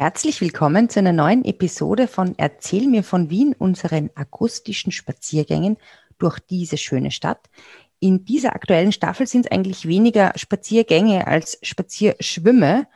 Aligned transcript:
Herzlich 0.00 0.40
willkommen 0.40 0.88
zu 0.88 1.00
einer 1.00 1.12
neuen 1.12 1.44
Episode 1.44 2.08
von 2.08 2.32
Erzähl 2.38 2.88
mir 2.88 3.04
von 3.04 3.28
Wien, 3.28 3.54
unseren 3.58 4.08
akustischen 4.14 4.92
Spaziergängen 4.92 5.76
durch 6.16 6.38
diese 6.38 6.78
schöne 6.78 7.10
Stadt. 7.10 7.50
In 7.98 8.24
dieser 8.24 8.54
aktuellen 8.54 8.92
Staffel 8.92 9.26
sind 9.26 9.44
es 9.44 9.52
eigentlich 9.52 9.86
weniger 9.86 10.32
Spaziergänge 10.36 11.26
als 11.26 11.58
Spazierschwimme, 11.60 12.86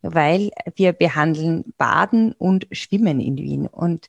weil 0.00 0.52
wir 0.74 0.94
behandeln 0.94 1.74
Baden 1.76 2.32
und 2.32 2.66
Schwimmen 2.72 3.20
in 3.20 3.36
Wien. 3.36 3.66
Und 3.66 4.08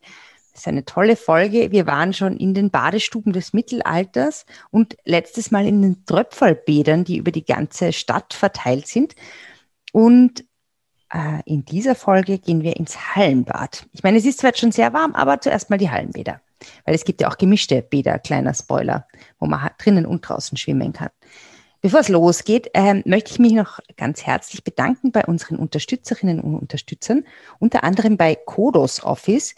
das 0.54 0.62
ist 0.62 0.68
eine 0.70 0.86
tolle 0.86 1.18
Folge. 1.18 1.74
Wir 1.74 1.88
waren 1.88 2.14
schon 2.14 2.38
in 2.38 2.54
den 2.54 2.72
Badestuben 2.72 3.34
des 3.34 3.52
Mittelalters 3.52 4.46
und 4.72 4.96
letztes 5.04 5.52
Mal 5.52 5.68
in 5.68 5.82
den 5.82 6.06
Tröpfelbädern, 6.06 7.04
die 7.04 7.18
über 7.18 7.32
die 7.32 7.44
ganze 7.44 7.92
Stadt 7.92 8.34
verteilt 8.34 8.88
sind. 8.88 9.14
Und 9.92 10.46
in 11.46 11.64
dieser 11.66 11.96
Folge 11.96 12.40
gehen 12.40 12.62
wir 12.62 12.76
ins 12.76 13.16
Hallenbad. 13.16 13.88
Ich 13.94 14.04
meine, 14.04 14.18
es 14.18 14.26
ist 14.26 14.40
zwar 14.40 14.50
jetzt 14.50 14.60
schon 14.60 14.72
sehr 14.72 14.94
warm, 14.94 15.14
aber 15.14 15.40
zuerst 15.40 15.70
mal 15.70 15.78
die 15.78 15.90
Hallenbäder. 15.90 16.42
Weil 16.84 16.96
es 16.96 17.06
gibt 17.06 17.22
ja 17.22 17.30
auch 17.30 17.38
gemischte 17.38 17.82
Bäder, 17.82 18.20
kleiner 18.20 18.54
Spoiler, 18.54 19.08
wo 19.40 19.46
man 19.46 19.70
drinnen 19.78 20.06
und 20.06 20.22
draußen 20.22 20.58
schwimmen 20.58 20.94
kann. 20.94 21.10
Bevor 21.82 22.00
es 22.00 22.10
losgeht, 22.10 22.72
äh, 22.74 22.96
möchte 23.06 23.32
ich 23.32 23.40
mich 23.40 23.54
noch 23.54 23.80
ganz 23.96 24.26
herzlich 24.26 24.64
bedanken 24.64 25.12
bei 25.12 25.24
unseren 25.24 25.58
Unterstützerinnen 25.58 26.40
und 26.40 26.56
Unterstützern, 26.56 27.26
unter 27.60 27.84
anderem 27.84 28.18
bei 28.18 28.36
Kodos 28.36 29.04
Office, 29.04 29.54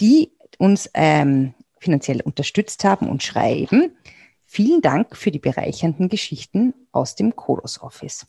die 0.00 0.32
uns 0.58 0.88
ähm, 0.94 1.54
finanziell 1.80 2.20
unterstützt 2.20 2.84
haben 2.84 3.08
und 3.08 3.22
schreiben. 3.22 3.96
Vielen 4.46 4.82
Dank 4.82 5.16
für 5.16 5.32
die 5.32 5.40
bereichernden 5.40 6.08
Geschichten 6.08 6.74
aus 6.92 7.16
dem 7.16 7.34
Kodos 7.34 7.82
Office. 7.82 8.26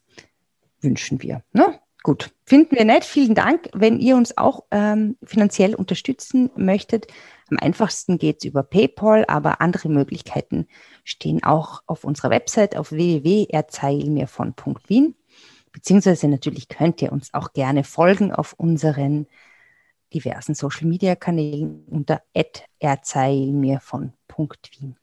Wünschen 0.81 1.21
wir. 1.21 1.43
Ne? 1.53 1.79
Gut, 2.05 2.31
finden 2.45 2.75
wir 2.75 2.85
nett. 2.85 3.03
Vielen 3.03 3.33
Dank. 3.33 3.67
Wenn 3.73 3.99
ihr 3.99 4.15
uns 4.15 4.37
auch 4.37 4.65
ähm, 4.69 5.17
finanziell 5.23 5.73
unterstützen 5.73 6.51
möchtet, 6.55 7.07
am 7.49 7.57
einfachsten 7.57 8.19
geht 8.19 8.37
es 8.37 8.45
über 8.45 8.61
PayPal, 8.61 9.25
aber 9.27 9.59
andere 9.59 9.89
Möglichkeiten 9.89 10.67
stehen 11.03 11.43
auch 11.43 11.81
auf 11.87 12.03
unserer 12.03 12.29
Website 12.29 12.77
auf 12.77 12.91
www.erzählmirvon.wien. 12.91 15.15
Beziehungsweise 15.71 16.27
natürlich 16.27 16.67
könnt 16.67 17.01
ihr 17.01 17.11
uns 17.11 17.33
auch 17.33 17.53
gerne 17.53 17.83
folgen 17.83 18.31
auf 18.31 18.53
unseren 18.53 19.25
diversen 20.13 20.53
Social 20.53 20.85
Media 20.85 21.15
Kanälen 21.15 21.87
unter 21.87 22.21
erzählmirvon.wien. 22.81 24.95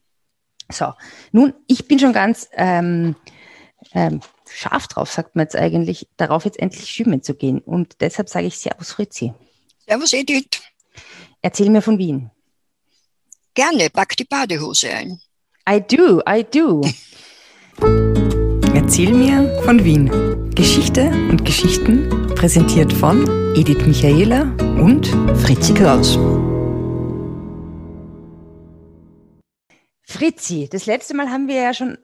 So, 0.70 0.92
nun, 1.32 1.52
ich 1.66 1.88
bin 1.88 1.98
schon 1.98 2.12
ganz 2.12 2.48
ähm, 2.52 3.16
ähm, 3.92 4.20
scharf 4.50 4.88
drauf, 4.88 5.10
sagt 5.10 5.36
man 5.36 5.44
jetzt 5.44 5.56
eigentlich, 5.56 6.08
darauf 6.16 6.44
jetzt 6.44 6.58
endlich 6.58 6.90
schwimmen 6.90 7.22
zu 7.22 7.34
gehen. 7.34 7.58
Und 7.60 8.00
deshalb 8.00 8.28
sage 8.28 8.46
ich 8.46 8.58
Servus 8.58 8.92
Fritzi. 8.92 9.32
Servus 9.86 10.12
Edith. 10.12 10.62
Erzähl 11.40 11.70
mir 11.70 11.82
von 11.82 11.98
Wien. 11.98 12.30
Gerne, 13.54 13.90
pack 13.90 14.16
die 14.16 14.24
Badehose 14.24 14.90
ein. 14.90 15.20
I 15.68 15.80
do, 15.80 16.20
I 16.28 16.44
do. 16.44 16.82
Erzähl 18.74 19.12
mir 19.12 19.62
von 19.64 19.84
Wien. 19.84 20.50
Geschichte 20.54 21.08
und 21.30 21.44
Geschichten 21.44 22.08
präsentiert 22.34 22.92
von 22.92 23.54
Edith 23.54 23.86
Michaela 23.86 24.42
und 24.80 25.06
Fritzi 25.42 25.74
Kraus. 25.74 26.18
Fritzi, 30.02 30.68
das 30.70 30.86
letzte 30.86 31.14
Mal 31.14 31.30
haben 31.30 31.48
wir 31.48 31.56
ja 31.56 31.74
schon 31.74 31.98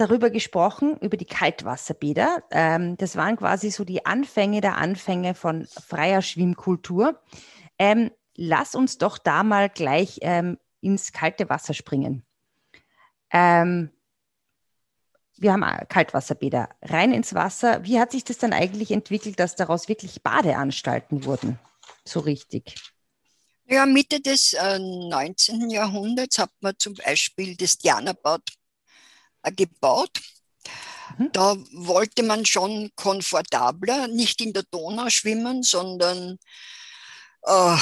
darüber 0.00 0.30
gesprochen, 0.30 0.96
über 0.98 1.16
die 1.16 1.24
Kaltwasserbäder. 1.24 2.44
Ähm, 2.50 2.96
das 2.96 3.16
waren 3.16 3.36
quasi 3.36 3.70
so 3.70 3.84
die 3.84 4.06
Anfänge 4.06 4.60
der 4.60 4.76
Anfänge 4.76 5.34
von 5.34 5.66
freier 5.66 6.22
Schwimmkultur. 6.22 7.20
Ähm, 7.78 8.10
lass 8.36 8.74
uns 8.74 8.98
doch 8.98 9.18
da 9.18 9.42
mal 9.42 9.68
gleich 9.68 10.18
ähm, 10.22 10.58
ins 10.80 11.12
kalte 11.12 11.48
Wasser 11.50 11.74
springen. 11.74 12.24
Ähm, 13.30 13.90
wir 15.36 15.52
haben 15.52 15.64
Kaltwasserbäder 15.88 16.68
rein 16.82 17.12
ins 17.12 17.34
Wasser. 17.34 17.84
Wie 17.84 18.00
hat 18.00 18.10
sich 18.10 18.24
das 18.24 18.38
dann 18.38 18.52
eigentlich 18.52 18.90
entwickelt, 18.90 19.38
dass 19.38 19.56
daraus 19.56 19.88
wirklich 19.88 20.22
Badeanstalten 20.22 21.24
wurden? 21.24 21.58
So 22.04 22.20
richtig. 22.20 22.74
Ja, 23.66 23.84
Mitte 23.84 24.20
des 24.20 24.54
äh, 24.54 24.78
19. 24.78 25.70
Jahrhunderts 25.70 26.38
hat 26.38 26.50
man 26.60 26.74
zum 26.78 26.94
Beispiel 26.94 27.54
das 27.54 27.76
Dianabad 27.76 28.42
äh, 28.48 28.57
gebaut. 29.56 30.20
Mhm. 31.18 31.30
Da 31.32 31.56
wollte 31.72 32.22
man 32.22 32.44
schon 32.46 32.90
komfortabler, 32.94 34.08
nicht 34.08 34.40
in 34.40 34.52
der 34.52 34.64
Donau 34.70 35.08
schwimmen, 35.08 35.62
sondern 35.62 36.38
äh, 37.42 37.76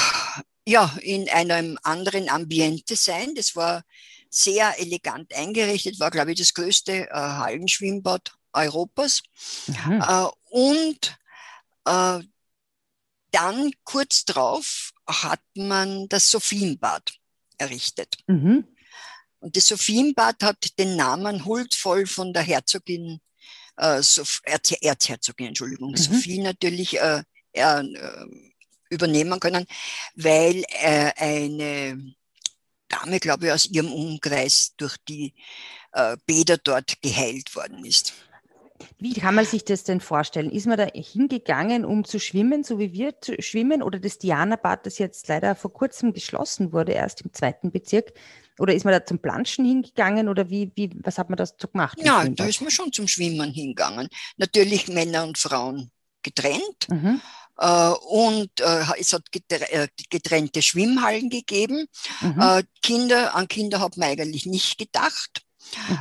ja, 0.65 0.95
in 1.01 1.29
einem 1.29 1.77
anderen 1.83 2.29
Ambiente 2.29 2.95
sein. 2.95 3.35
Das 3.35 3.55
war 3.55 3.83
sehr 4.29 4.79
elegant 4.79 5.33
eingerichtet, 5.33 5.99
war, 5.99 6.11
glaube 6.11 6.31
ich, 6.33 6.39
das 6.39 6.53
größte 6.53 7.09
äh, 7.09 7.13
Hallenschwimmbad 7.13 8.33
Europas. 8.53 9.23
Mhm. 9.67 10.01
Äh, 10.01 10.27
und 10.49 11.17
äh, 11.85 12.19
dann 13.31 13.71
kurz 13.83 14.25
drauf 14.25 14.91
hat 15.07 15.41
man 15.55 16.09
das 16.09 16.29
Sophienbad 16.29 17.13
errichtet. 17.57 18.17
Mhm. 18.27 18.65
Und 19.39 19.55
das 19.55 19.67
Sophienbad 19.67 20.41
hat 20.43 20.79
den 20.79 20.95
Namen 20.95 21.45
huldvoll 21.45 22.07
von 22.07 22.33
der 22.33 22.41
Herzogin, 22.41 23.19
äh, 23.77 24.01
Erz 24.43 24.71
Erzherzogin, 24.81 25.47
Entschuldigung, 25.47 25.91
mhm. 25.91 25.97
Sophie 25.97 26.39
natürlich 26.39 26.99
äh, 26.99 27.23
äh, 27.53 27.83
übernehmen 28.89 29.39
können, 29.39 29.65
weil 30.15 30.63
äh, 30.69 31.11
eine 31.17 32.15
Dame, 32.87 33.19
glaube 33.19 33.47
ich, 33.47 33.51
aus 33.51 33.65
ihrem 33.67 33.91
Umkreis 33.91 34.73
durch 34.77 34.95
die 35.07 35.33
äh, 35.91 36.17
Bäder 36.25 36.57
dort 36.57 37.01
geheilt 37.01 37.55
worden 37.55 37.83
ist. 37.85 38.13
Wie 38.99 39.13
kann 39.13 39.35
man 39.35 39.45
sich 39.45 39.63
das 39.63 39.83
denn 39.83 40.01
vorstellen? 40.01 40.49
Ist 40.49 40.65
man 40.65 40.77
da 40.77 40.87
hingegangen, 40.93 41.85
um 41.85 42.03
zu 42.03 42.19
schwimmen, 42.19 42.63
so 42.63 42.79
wie 42.79 42.93
wir 42.93 43.13
schwimmen? 43.39 43.83
Oder 43.83 43.99
das 43.99 44.17
Diana-Bad, 44.17 44.85
das 44.85 44.97
jetzt 44.97 45.27
leider 45.27 45.55
vor 45.55 45.71
kurzem 45.71 46.13
geschlossen 46.13 46.73
wurde, 46.73 46.93
erst 46.93 47.21
im 47.21 47.31
zweiten 47.31 47.71
Bezirk? 47.71 48.13
Oder 48.57 48.73
ist 48.73 48.85
man 48.85 48.93
da 48.93 49.05
zum 49.05 49.19
Planschen 49.19 49.65
hingegangen? 49.65 50.29
Oder 50.29 50.49
wie, 50.49 50.71
wie, 50.75 50.89
was 51.03 51.19
hat 51.19 51.29
man 51.29 51.37
da 51.37 51.45
so 51.45 51.67
gemacht? 51.67 51.99
Ja, 52.01 52.27
da 52.27 52.45
ist 52.45 52.61
man 52.61 52.71
schon 52.71 52.91
zum 52.91 53.07
Schwimmen 53.07 53.51
hingegangen. 53.51 54.09
Natürlich 54.37 54.87
Männer 54.87 55.23
und 55.25 55.37
Frauen 55.37 55.91
getrennt. 56.23 56.89
Mhm. 56.89 57.21
Uh, 57.59 57.95
und 58.09 58.51
uh, 58.61 58.93
es 58.99 59.13
hat 59.13 59.23
äh, 59.49 59.87
getrennte 60.11 60.61
Schwimmhallen 60.61 61.31
gegeben. 61.31 61.87
Mhm. 62.21 62.39
Uh, 62.39 62.61
Kinder, 62.83 63.35
an 63.35 63.47
Kinder 63.47 63.79
hat 63.79 63.97
man 63.97 64.09
eigentlich 64.09 64.45
nicht 64.45 64.77
gedacht. 64.77 65.41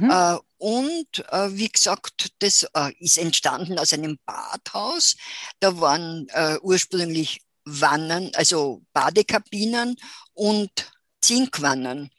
Mhm. 0.00 0.40
Und 0.58 1.24
äh, 1.30 1.48
wie 1.50 1.68
gesagt, 1.68 2.32
das 2.38 2.66
äh, 2.74 2.92
ist 2.98 3.18
entstanden 3.18 3.78
aus 3.78 3.92
einem 3.92 4.18
Badhaus. 4.24 5.16
Da 5.60 5.78
waren 5.80 6.28
äh, 6.30 6.58
ursprünglich 6.62 7.42
Wannen, 7.64 8.30
also 8.34 8.82
Badekabinen 8.92 9.96
und 10.32 10.70
Zinkwannen. 11.20 12.10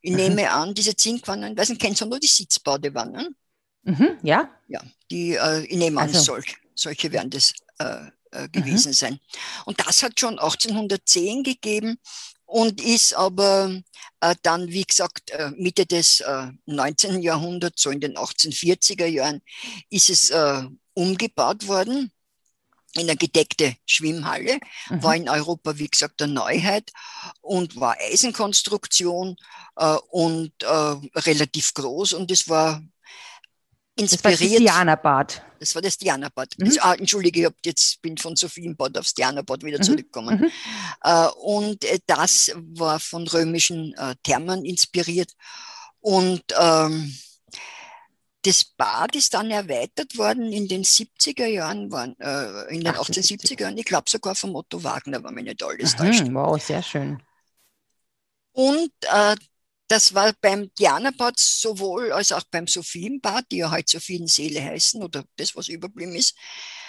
Ich 0.00 0.12
mhm. 0.12 0.16
nehme 0.16 0.50
an, 0.50 0.74
diese 0.74 0.96
Zinkwannen, 0.96 1.56
weiß 1.56 1.68
nicht, 1.70 1.80
kennst 1.80 2.00
du 2.00 2.06
nur 2.06 2.20
die 2.20 2.28
Sitzbadewannen? 2.28 3.36
Mhm, 3.82 4.18
ja. 4.22 4.48
Ja, 4.68 4.80
die, 5.10 5.34
äh, 5.34 5.64
ich 5.64 5.76
nehme 5.76 6.00
an, 6.00 6.08
also. 6.08 6.20
solch, 6.20 6.56
solche 6.74 7.12
werden 7.12 7.30
das 7.30 7.52
äh, 7.78 8.06
äh, 8.30 8.48
gewesen 8.48 8.90
mhm. 8.90 8.94
sein. 8.94 9.20
Und 9.66 9.80
das 9.86 10.02
hat 10.02 10.18
schon 10.18 10.38
1810 10.38 11.42
gegeben 11.42 11.98
und 12.52 12.82
ist 12.82 13.14
aber 13.14 13.80
äh, 14.20 14.34
dann, 14.42 14.68
wie 14.68 14.84
gesagt, 14.84 15.30
äh, 15.30 15.50
Mitte 15.56 15.86
des 15.86 16.20
äh, 16.20 16.48
19. 16.66 17.22
Jahrhunderts, 17.22 17.82
so 17.82 17.88
in 17.88 18.00
den 18.00 18.14
1840er 18.14 19.06
Jahren, 19.06 19.40
ist 19.88 20.10
es 20.10 20.28
äh, 20.28 20.62
umgebaut 20.92 21.66
worden 21.66 22.12
in 22.94 23.08
eine 23.08 23.16
gedeckte 23.16 23.74
Schwimmhalle, 23.86 24.58
mhm. 24.90 25.02
war 25.02 25.16
in 25.16 25.30
Europa, 25.30 25.78
wie 25.78 25.88
gesagt, 25.88 26.20
eine 26.20 26.34
Neuheit 26.34 26.92
und 27.40 27.80
war 27.80 27.96
Eisenkonstruktion 27.98 29.36
äh, 29.76 29.96
und 30.10 30.52
äh, 30.62 31.20
relativ 31.20 31.72
groß 31.72 32.12
und 32.12 32.30
es 32.30 32.50
war 32.50 32.82
inspiriert. 33.96 34.22
Das 34.22 34.24
war 34.24 34.48
das 34.48 34.58
Dianabad. 34.58 35.42
Das 35.60 35.74
war 35.74 35.82
das 35.82 35.98
Dianabad. 35.98 36.54
Mhm. 36.58 36.78
Ah, 36.80 36.94
entschuldige, 36.94 37.48
ich 37.48 37.66
jetzt 37.66 38.02
bin 38.02 38.16
von 38.16 38.36
Sophienbad 38.36 38.98
aufs 38.98 39.14
Dianabad 39.14 39.62
wieder 39.62 39.78
mhm. 39.78 39.82
zurückgekommen. 39.82 40.40
Mhm. 40.40 40.50
Äh, 41.02 41.28
und 41.40 41.84
äh, 41.84 41.98
das 42.06 42.52
war 42.56 42.98
von 42.98 43.26
römischen 43.28 43.94
äh, 43.94 44.14
Thermen 44.22 44.64
inspiriert. 44.64 45.32
Und 46.00 46.42
ähm, 46.58 47.16
das 48.42 48.64
Bad 48.64 49.14
ist 49.14 49.34
dann 49.34 49.50
erweitert 49.50 50.18
worden 50.18 50.52
in 50.52 50.66
den 50.66 50.82
70er 50.82 51.46
Jahren, 51.46 51.92
waren, 51.92 52.18
äh, 52.18 52.74
in 52.74 52.82
den 52.82 52.92
1870er 52.92 53.60
Jahren, 53.60 53.78
ich 53.78 53.84
glaube 53.84 54.10
sogar 54.10 54.34
von 54.34 54.56
Otto 54.56 54.82
Wagner, 54.82 55.22
war 55.22 55.30
mir 55.30 55.44
nicht 55.44 55.62
alles 55.62 55.94
täuscht. 55.94 56.24
Wow, 56.32 56.60
sehr 56.60 56.82
schön. 56.82 57.22
Und 58.50 58.92
äh, 59.02 59.36
das 59.92 60.14
war 60.14 60.32
beim 60.40 60.72
Dianabad 60.78 61.38
sowohl 61.38 62.12
als 62.12 62.32
auch 62.32 62.44
beim 62.50 62.66
Sophienbad, 62.66 63.44
die 63.52 63.58
ja 63.58 63.70
halt 63.70 63.90
Sophienseele 63.90 64.62
heißen 64.62 65.02
oder 65.02 65.24
das, 65.36 65.54
was 65.54 65.68
überblieben 65.68 66.14
ist, 66.14 66.34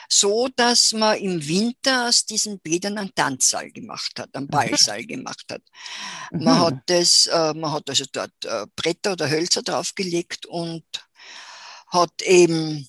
so 0.07 0.47
dass 0.55 0.93
man 0.93 1.17
im 1.17 1.45
Winter 1.45 2.07
aus 2.07 2.25
diesen 2.25 2.59
Bädern 2.61 2.97
einen 2.97 3.13
Tanzsaal 3.13 3.71
gemacht 3.71 4.13
hat, 4.19 4.29
einen 4.33 4.47
Ballsaal 4.47 5.05
gemacht 5.05 5.43
hat. 5.51 5.61
Man 6.37 6.55
Mhm. 6.57 6.61
hat 6.61 6.83
das, 6.85 7.25
äh, 7.25 7.53
man 7.53 7.73
hat 7.73 7.89
also 7.89 8.05
dort 8.09 8.31
äh, 8.45 8.65
Bretter 8.73 9.11
oder 9.13 9.29
Hölzer 9.29 9.63
draufgelegt 9.63 10.45
und 10.45 10.85
hat 11.87 12.21
eben 12.21 12.87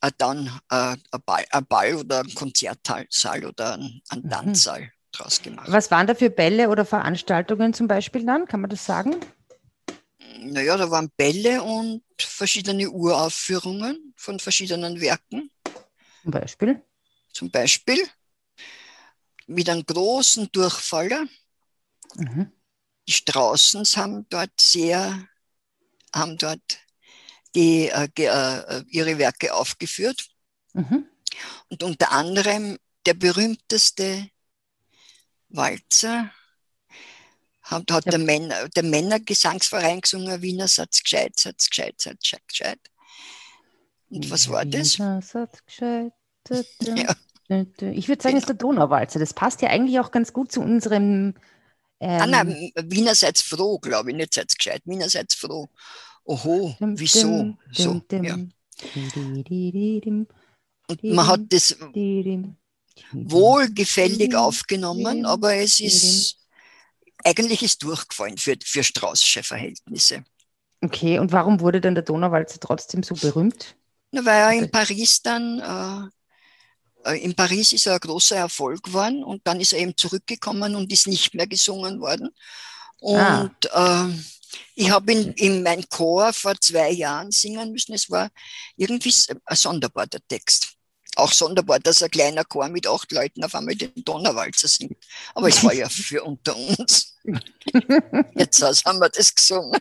äh, 0.00 0.12
dann 0.16 0.46
äh, 0.70 0.96
ein, 1.10 1.22
Ball, 1.24 1.44
Ball 1.68 1.96
oder 1.96 2.20
ein 2.20 2.34
Konzertsaal 2.34 3.44
oder 3.44 3.74
einen, 3.74 4.00
einen 4.10 4.22
Mhm. 4.22 4.30
Tanzsaal 4.30 4.92
draus 5.10 5.42
gemacht. 5.42 5.66
Was 5.70 5.90
waren 5.90 6.06
da 6.06 6.14
für 6.14 6.30
Bälle 6.30 6.68
oder 6.68 6.84
Veranstaltungen 6.84 7.74
zum 7.74 7.88
Beispiel 7.88 8.24
dann? 8.24 8.46
Kann 8.46 8.60
man 8.60 8.70
das 8.70 8.84
sagen? 8.86 9.16
Naja, 10.38 10.76
da 10.76 10.90
waren 10.90 11.10
Bälle 11.16 11.62
und 11.62 12.02
verschiedene 12.18 12.90
Uraufführungen 12.90 14.14
von 14.16 14.38
verschiedenen 14.40 15.00
Werken. 15.00 15.50
Zum 16.22 16.30
Beispiel? 16.30 16.82
Zum 17.32 17.50
Beispiel 17.50 17.98
mit 19.46 19.68
einem 19.68 19.84
großen 19.84 20.50
Durchfaller. 20.52 21.26
Mhm. 22.16 22.52
Die 23.08 23.12
Straußens 23.12 23.96
haben 23.96 24.26
dort 24.28 24.60
sehr, 24.60 25.28
haben 26.14 26.36
dort 26.36 26.78
die, 27.54 27.88
äh, 27.88 28.08
ge- 28.14 28.26
äh, 28.26 28.84
ihre 28.88 29.18
Werke 29.18 29.54
aufgeführt. 29.54 30.28
Mhm. 30.72 31.08
Und 31.68 31.82
unter 31.82 32.12
anderem 32.12 32.78
der 33.04 33.14
berühmteste 33.14 34.30
Walzer 35.48 36.32
hat, 37.66 37.90
hat 37.90 38.04
Ja. 38.06 38.10
der, 38.12 38.20
Männer, 38.20 38.68
der 38.70 38.82
Männergesangsverein 38.82 40.00
gesungen, 40.00 40.40
Wiener 40.42 40.68
Satz 40.68 41.02
gescheit, 41.02 41.38
Satz 41.38 41.68
gescheit, 41.68 42.00
Satz 42.00 42.30
gescheit. 42.48 42.80
Und 44.10 44.30
was 44.30 44.48
war 44.48 44.64
das? 44.64 44.98
Wiener 44.98 45.22
Satz 45.22 45.64
gescheit. 45.66 46.12
Ja. 46.80 47.14
Ich 47.80 48.08
würde 48.08 48.22
sagen, 48.22 48.36
es 48.36 48.42
ist 48.42 48.48
der 48.48 48.56
Donauwalzer. 48.56 49.20
Das 49.20 49.32
passt 49.32 49.62
ja 49.62 49.68
eigentlich 49.68 50.00
auch 50.00 50.10
ganz 50.10 50.32
gut 50.32 50.50
zu 50.50 50.60
unserem. 50.60 51.34
Ähm, 52.00 52.20
ah, 52.20 52.26
nein, 52.26 52.72
Wiener 52.74 53.14
seid 53.14 53.38
froh, 53.38 53.78
glaube 53.78 54.10
ich, 54.10 54.16
nicht 54.16 54.34
seid 54.34 54.52
gescheit. 54.56 54.82
Wiener 54.84 55.08
seid 55.08 55.32
froh. 55.32 55.68
Oho, 56.24 56.74
dim, 56.80 56.98
wieso? 56.98 57.28
dim, 57.28 57.58
So, 57.72 58.00
dim, 58.10 58.24
ja. 58.24 58.34
Und 58.34 58.52
man 61.04 61.26
hat 61.26 61.40
das 61.50 61.76
wohlgefällig 63.12 64.34
aufgenommen, 64.34 65.24
aber 65.24 65.54
es 65.54 65.80
ist, 65.80 66.36
eigentlich 67.26 67.62
ist 67.62 67.82
durchgefallen 67.82 68.38
für, 68.38 68.56
für 68.64 68.84
straußische 68.84 69.42
Verhältnisse. 69.42 70.24
Okay, 70.82 71.18
und 71.18 71.32
warum 71.32 71.60
wurde 71.60 71.80
dann 71.80 71.94
der 71.94 72.04
Donauwalzer 72.04 72.60
trotzdem 72.60 73.02
so 73.02 73.14
berühmt? 73.14 73.76
Na, 74.12 74.24
weil 74.24 74.40
er 74.40 74.52
in 74.52 74.70
Paris 74.70 75.20
dann, 75.22 76.12
äh, 77.04 77.10
äh, 77.10 77.24
in 77.24 77.34
Paris 77.34 77.72
ist 77.72 77.86
er 77.86 77.94
ein 77.94 78.00
großer 78.00 78.36
Erfolg 78.36 78.82
geworden 78.82 79.24
und 79.24 79.42
dann 79.44 79.60
ist 79.60 79.72
er 79.72 79.80
eben 79.80 79.96
zurückgekommen 79.96 80.76
und 80.76 80.92
ist 80.92 81.08
nicht 81.08 81.34
mehr 81.34 81.46
gesungen 81.46 82.00
worden. 82.00 82.30
Und 82.98 83.18
Ah. 83.72 84.08
äh, 84.08 84.14
ich 84.74 84.90
habe 84.90 85.12
in, 85.12 85.32
in 85.32 85.62
mein 85.62 85.88
Chor 85.88 86.32
vor 86.32 86.54
zwei 86.60 86.90
Jahren 86.90 87.30
singen 87.30 87.72
müssen. 87.72 87.94
Es 87.94 88.08
war 88.10 88.30
irgendwie 88.76 89.12
ein 89.44 89.56
sonderbar, 89.56 90.06
der 90.06 90.20
Text. 90.28 90.75
Auch 91.16 91.32
sonderbar, 91.32 91.80
dass 91.80 92.02
ein 92.02 92.10
kleiner 92.10 92.44
Chor 92.44 92.68
mit 92.68 92.86
acht 92.86 93.10
Leuten 93.10 93.42
auf 93.42 93.54
einmal 93.54 93.74
den 93.74 93.92
Donauwalzer 93.96 94.68
singt. 94.68 94.98
Aber 95.34 95.48
es 95.48 95.64
war 95.64 95.72
ja 95.72 95.88
für 95.88 96.22
unter 96.22 96.54
uns. 96.56 97.16
Jetzt 98.34 98.62
haben 98.84 98.98
wir 99.00 99.08
das 99.08 99.34
gesungen. 99.34 99.80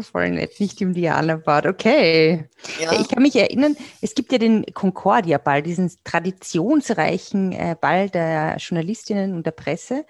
Voll 0.00 0.30
nett, 0.30 0.58
nicht 0.58 0.80
im 0.80 0.94
Diana-Bad. 0.94 1.66
Okay. 1.66 2.48
Ja. 2.80 2.98
Ich 2.98 3.08
kann 3.08 3.22
mich 3.22 3.36
erinnern, 3.36 3.76
es 4.00 4.14
gibt 4.14 4.32
ja 4.32 4.38
den 4.38 4.64
Concordia-Ball, 4.72 5.62
diesen 5.62 5.92
traditionsreichen 6.02 7.52
äh, 7.52 7.76
Ball 7.78 8.08
der 8.08 8.56
Journalistinnen 8.56 9.34
und 9.34 9.44
der 9.44 9.50
Presse. 9.50 10.06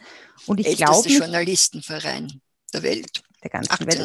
Und 0.47 0.61
ich 0.61 0.77
glaube, 0.77 1.09
mich- 1.09 1.19
Journalistenverein 1.19 2.41
der 2.73 2.83
Welt. 2.85 3.23
der 3.43 3.51
ganzen 3.51 3.73
Welt. 3.81 3.99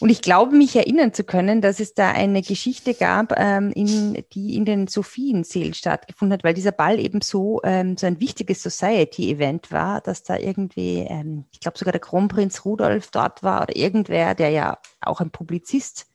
1859. 0.00 0.02
Und 0.02 0.10
ich 0.10 0.22
glaube, 0.22 0.56
mich 0.56 0.74
erinnern 0.76 1.12
zu 1.12 1.24
können, 1.24 1.60
dass 1.60 1.78
es 1.78 1.94
da 1.94 2.10
eine 2.10 2.42
Geschichte 2.42 2.94
gab, 2.94 3.34
ähm, 3.36 3.70
in, 3.72 4.24
die 4.32 4.56
in 4.56 4.64
den 4.64 4.86
Sophienseelen 4.86 5.74
stattgefunden 5.74 6.32
hat, 6.32 6.44
weil 6.44 6.54
dieser 6.54 6.72
Ball 6.72 6.98
eben 6.98 7.20
so, 7.20 7.60
ähm, 7.64 7.96
so 7.96 8.06
ein 8.06 8.20
wichtiges 8.20 8.62
Society-Event 8.62 9.70
war, 9.70 10.00
dass 10.00 10.22
da 10.22 10.36
irgendwie, 10.36 11.00
ähm, 11.00 11.44
ich 11.52 11.60
glaube 11.60 11.78
sogar 11.78 11.92
der 11.92 12.00
Kronprinz 12.00 12.64
Rudolf 12.64 13.10
dort 13.10 13.42
war 13.42 13.62
oder 13.62 13.76
irgendwer, 13.76 14.34
der 14.34 14.50
ja 14.50 14.78
auch 15.02 15.20
ein 15.20 15.30
Publizist 15.30 16.06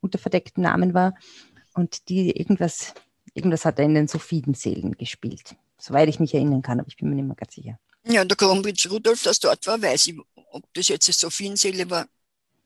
unter 0.00 0.18
verdecktem 0.18 0.62
Namen 0.62 0.94
war. 0.94 1.14
Und 1.74 2.08
die 2.08 2.30
irgendwas, 2.30 2.94
irgendwas 3.34 3.64
hat 3.64 3.78
er 3.78 3.84
in 3.84 3.94
den 3.94 4.08
Sophienseelen 4.08 4.92
gespielt. 4.92 5.56
Soweit 5.76 6.08
ich 6.08 6.20
mich 6.20 6.34
erinnern 6.34 6.62
kann, 6.62 6.80
aber 6.80 6.88
ich 6.88 6.96
bin 6.96 7.10
mir 7.10 7.16
nicht 7.16 7.26
mehr 7.26 7.36
ganz 7.36 7.54
sicher. 7.54 7.78
Ja, 8.06 8.24
der 8.24 8.36
Kronprinz 8.36 8.88
Rudolf, 8.90 9.22
das 9.22 9.40
dort 9.40 9.66
war, 9.66 9.80
weiß 9.80 10.06
ich. 10.06 10.18
Ob 10.52 10.62
das 10.74 10.88
jetzt 10.88 11.08
eine 11.08 11.14
Sophienseele 11.14 11.90
war, 11.90 12.06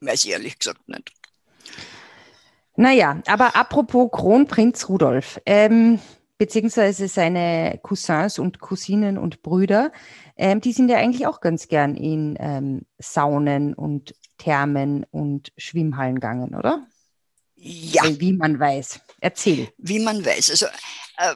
weiß 0.01 0.25
ich 0.25 0.31
ehrlich 0.31 0.59
gesagt 0.59 0.89
nicht. 0.89 1.13
Naja, 2.77 3.21
aber 3.27 3.57
apropos 3.57 4.09
Kronprinz 4.13 4.89
Rudolf, 4.89 5.41
ähm, 5.47 5.99
beziehungsweise 6.39 7.09
seine 7.09 7.81
Cousins 7.83 8.39
und 8.39 8.61
Cousinen 8.61 9.19
und 9.19 9.43
Brüder, 9.43 9.91
ähm, 10.37 10.61
die 10.61 10.73
sind 10.73 10.89
ja 10.89 10.99
eigentlich 10.99 11.27
auch 11.27 11.41
ganz 11.41 11.67
gern 11.67 11.97
in 11.97 12.37
ähm, 12.39 12.83
Saunen 12.99 13.75
und 13.75 14.15
Thermen 14.39 15.05
und 15.11 15.53
Schwimmhallen 15.57 16.15
gegangen, 16.17 16.55
oder? 16.55 16.87
Ja, 17.57 18.05
Äh, 18.05 18.21
Wie 18.21 18.33
man 18.33 18.61
weiß. 18.61 19.01
Erzähl. 19.21 19.69
wie 19.79 19.99
man 19.99 20.25
weiß. 20.25 20.51
Also, 20.51 20.67
äh, 21.17 21.35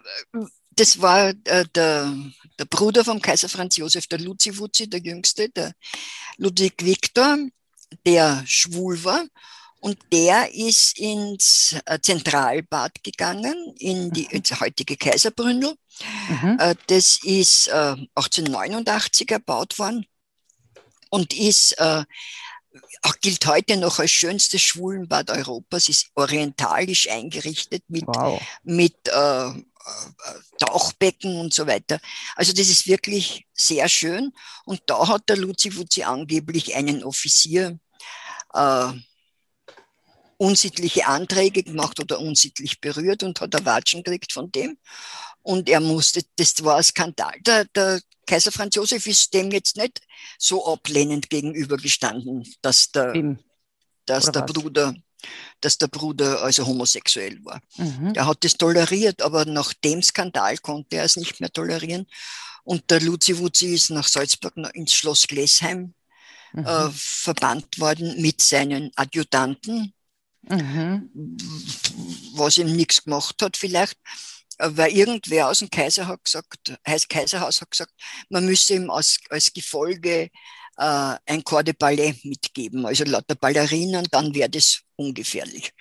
das 0.77 1.03
war 1.03 1.31
äh, 1.31 1.65
der, 1.75 2.15
der 2.61 2.65
Bruder 2.67 3.05
vom 3.05 3.21
Kaiser 3.21 3.49
Franz 3.49 3.77
Josef, 3.77 4.07
der 4.07 4.21
Luzi 4.21 4.57
Wutzi, 4.57 4.89
der 4.89 5.01
Jüngste, 5.01 5.49
der 5.49 5.73
Ludwig 6.37 6.75
Viktor, 6.85 7.37
der 8.07 8.43
schwul 8.47 9.03
war. 9.05 9.25
Und 9.81 9.99
der 10.13 10.55
ist 10.55 10.97
ins 10.99 11.75
äh, 11.87 11.99
Zentralbad 12.01 13.03
gegangen, 13.03 13.75
in 13.79 14.13
die 14.13 14.27
ins 14.27 14.61
heutige 14.61 14.97
Kaiserbründel. 14.97 15.75
Mhm. 16.29 16.57
Äh, 16.61 16.77
Das 16.87 17.19
ist 17.25 17.67
äh, 17.67 17.97
1889 18.15 19.31
erbaut 19.33 19.79
worden 19.81 20.07
und 21.11 21.35
ist, 21.35 21.73
äh, 21.79 22.05
auch 23.03 23.15
gilt 23.21 23.45
heute 23.47 23.77
noch 23.77 23.99
als 23.99 24.13
schönstes 24.13 24.63
Schwulenbad 24.63 25.31
Europas, 25.31 25.89
ist 25.89 26.07
orientalisch 26.15 27.09
eingerichtet 27.11 27.83
mit, 27.89 28.07
Wow. 28.07 28.41
mit 28.63 28.97
äh, 29.09 29.49
äh, 29.49 29.63
Tauchbecken 30.59 31.39
und 31.41 31.53
so 31.53 31.67
weiter. 31.67 32.01
Also 32.37 32.53
das 32.53 32.69
ist 32.69 32.87
wirklich 32.87 33.47
sehr 33.53 33.89
schön. 33.89 34.33
Und 34.65 34.83
da 34.87 35.09
hat 35.09 35.29
der 35.29 35.37
Luzi 35.37 36.03
angeblich 36.03 36.75
einen 36.75 37.05
Offizier 37.05 37.79
äh, 38.55 38.93
unsittliche 40.37 41.07
Anträge 41.07 41.63
gemacht 41.63 42.01
oder 42.01 42.19
unsittlich 42.19 42.81
berührt 42.81 43.23
und 43.23 43.41
hat 43.41 43.55
er 43.55 43.65
Watschen 43.65 44.03
gekriegt 44.03 44.33
von 44.33 44.51
dem. 44.51 44.77
Und 45.43 45.69
er 45.69 45.81
musste, 45.81 46.23
das 46.37 46.63
war 46.65 46.77
ein 46.77 46.83
Skandal. 46.83 47.35
Der, 47.41 47.65
der 47.67 48.01
Kaiser 48.27 48.53
Franz 48.53 48.77
Josef 48.77 49.07
ist 49.07 49.35
dem 49.35 49.51
jetzt 49.51 49.77
nicht 49.77 50.01
so 50.39 50.67
ablehnend 50.67 51.31
gegenübergestanden, 51.31 52.47
dass 52.61 52.91
der, 52.93 53.37
dass 54.07 54.25
oder 54.25 54.33
der 54.33 54.43
was? 54.43 54.53
Bruder, 54.53 54.95
dass 55.61 55.79
der 55.79 55.89
Bruder 55.89 56.43
also 56.43 56.67
homosexuell 56.67 57.39
war. 57.45 57.61
Mhm. 57.77 58.13
Er 58.15 58.27
hat 58.27 58.45
das 58.45 58.55
toleriert, 58.55 59.23
aber 59.23 59.45
nach 59.45 59.73
dem 59.75 60.03
Skandal 60.03 60.59
konnte 60.59 60.97
er 60.97 61.05
es 61.05 61.17
nicht 61.17 61.41
mehr 61.41 61.51
tolerieren. 61.51 62.07
Und 62.65 62.91
der 62.91 63.01
Luzi 63.01 63.39
Wutzi 63.39 63.75
ist 63.75 63.91
nach 63.91 64.07
Salzburg 64.07 64.55
ins 64.75 64.95
Schloss 64.95 65.27
Glesheim 65.27 65.95
Mhm. 66.55 66.67
äh, 66.67 66.91
verbannt 66.93 67.79
worden 67.79 68.21
mit 68.21 68.43
seinen 68.43 68.91
Adjutanten, 68.95 69.95
Mhm. 70.49 71.09
was 72.35 72.59
ihm 72.59 72.75
nichts 72.77 73.05
gemacht 73.05 73.41
hat 73.43 73.57
vielleicht, 73.57 73.97
äh, 74.59 74.69
weil 74.73 74.93
irgendwer 74.93 75.49
aus 75.49 75.61
dem 75.61 75.71
Kaiser 75.71 76.07
hat 76.07 76.25
gesagt, 76.25 76.75
heißt 76.87 77.09
Kaiserhaus 77.09 77.61
hat 77.61 77.71
gesagt, 77.71 77.93
man 78.29 78.45
müsse 78.45 78.75
ihm 78.75 78.91
als, 78.91 79.19
als 79.31 79.53
Gefolge 79.53 80.31
äh, 80.79 81.17
ein 81.27 81.45
Corps 81.45 81.65
de 81.65 81.75
Ballet 81.79 82.23
mitgeben, 82.25 82.85
also 82.87 83.05
lauter 83.05 83.35
Ballerinen, 83.35 84.07
dann 84.11 84.35
wäre 84.35 84.51
das 84.51 84.81
ungefährlich. 85.07 85.73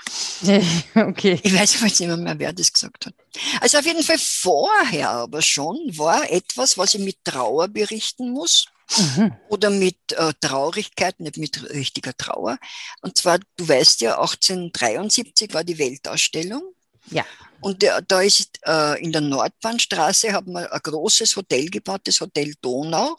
Okay. 0.96 1.40
Ich 1.44 1.54
weiß 1.54 1.80
jetzt 1.82 2.00
nicht 2.00 2.18
mehr, 2.18 2.40
wer 2.40 2.54
das 2.54 2.74
gesagt 2.74 3.06
hat. 3.06 3.14
Also 3.62 3.78
auf 3.78 3.86
jeden 3.86 4.04
Fall 4.04 4.18
vorher 4.18 5.10
aber 5.10 5.42
schon 5.42 5.78
war 5.98 6.30
etwas, 6.30 6.78
was 6.78 6.96
ich 6.96 7.02
mit 7.02 7.24
Trauer 7.24 7.68
berichten 7.68 8.32
muss 8.32 8.66
Mhm. 8.98 9.34
oder 9.48 9.70
mit 9.70 9.98
äh, 10.12 10.34
Traurigkeit, 10.42 11.20
nicht 11.20 11.38
mit 11.38 11.64
richtiger 11.74 12.16
Trauer. 12.16 12.58
Und 13.02 13.18
zwar, 13.18 13.40
du 13.56 13.68
weißt 13.68 14.02
ja, 14.02 14.20
1873 14.20 15.54
war 15.54 15.64
die 15.64 15.78
Weltausstellung. 15.78 16.74
Ja. 17.10 17.26
Und 17.62 17.82
der, 17.82 18.02
da 18.02 18.22
ist 18.22 18.60
äh, 18.66 19.02
in 19.02 19.12
der 19.12 19.22
Nordbahnstraße 19.22 20.34
haben 20.34 20.54
wir 20.54 20.72
ein 20.72 20.80
großes 20.82 21.36
Hotel 21.36 21.70
gebaut, 21.70 22.02
das 22.06 22.20
Hotel 22.20 22.54
Donau. 22.62 23.16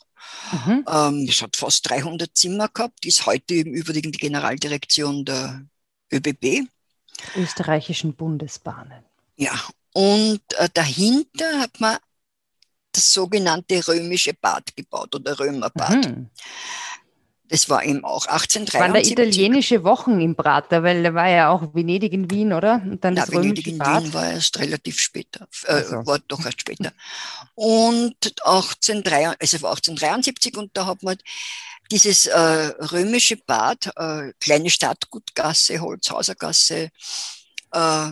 Mhm. 0.52 0.84
Ähm, 0.88 1.26
es 1.28 1.42
hat 1.42 1.56
fast 1.56 1.88
300 1.88 2.30
Zimmer 2.36 2.68
gehabt, 2.68 3.06
ist 3.06 3.26
heute 3.26 3.54
im 3.54 3.72
Übrigen 3.72 4.12
die 4.12 4.18
Generaldirektion 4.18 5.24
der 5.24 5.62
ÖBB. 6.12 6.68
Österreichischen 7.36 8.14
Bundesbahnen. 8.14 9.04
Ja, 9.36 9.52
Und 9.92 10.40
äh, 10.58 10.68
dahinter 10.72 11.60
hat 11.60 11.80
man 11.80 11.98
das 12.92 13.12
sogenannte 13.12 13.86
römische 13.86 14.34
Bad 14.34 14.74
gebaut 14.76 15.14
oder 15.14 15.38
Römerbad. 15.38 16.06
Mhm. 16.06 16.30
Das 17.52 17.68
war 17.68 17.84
eben 17.84 18.02
auch 18.02 18.24
1873. 18.24 18.80
Waren 18.80 18.94
da 18.94 19.00
italienische 19.00 19.84
Wochen 19.84 20.22
im 20.22 20.34
Prater, 20.34 20.82
weil 20.82 21.02
da 21.02 21.12
war 21.12 21.28
ja 21.28 21.50
auch 21.50 21.74
Venedig 21.74 22.14
in 22.14 22.30
Wien, 22.30 22.54
oder? 22.54 22.80
Und 22.82 23.04
dann 23.04 23.14
ja, 23.14 23.26
das 23.26 23.30
Venedig 23.30 23.66
in 23.66 23.76
Bad. 23.76 24.04
Wien 24.04 24.14
war 24.14 24.30
erst 24.30 24.58
relativ 24.58 24.98
später, 24.98 25.46
äh, 25.66 25.82
so. 25.82 26.06
war 26.06 26.18
doch 26.28 26.42
erst 26.46 26.62
später. 26.62 26.92
Und 27.54 28.16
1873, 28.42 29.38
also 29.38 29.66
1873 29.66 30.56
und 30.56 30.74
da 30.74 30.86
hat 30.86 31.02
man 31.02 31.18
dieses 31.90 32.26
äh, 32.26 32.38
römische 32.38 33.36
Bad, 33.36 33.92
äh, 33.96 34.32
kleine 34.40 34.70
Stadtgutgasse, 34.70 35.78
Holzhausergasse, 35.78 36.88
äh, 37.72 38.10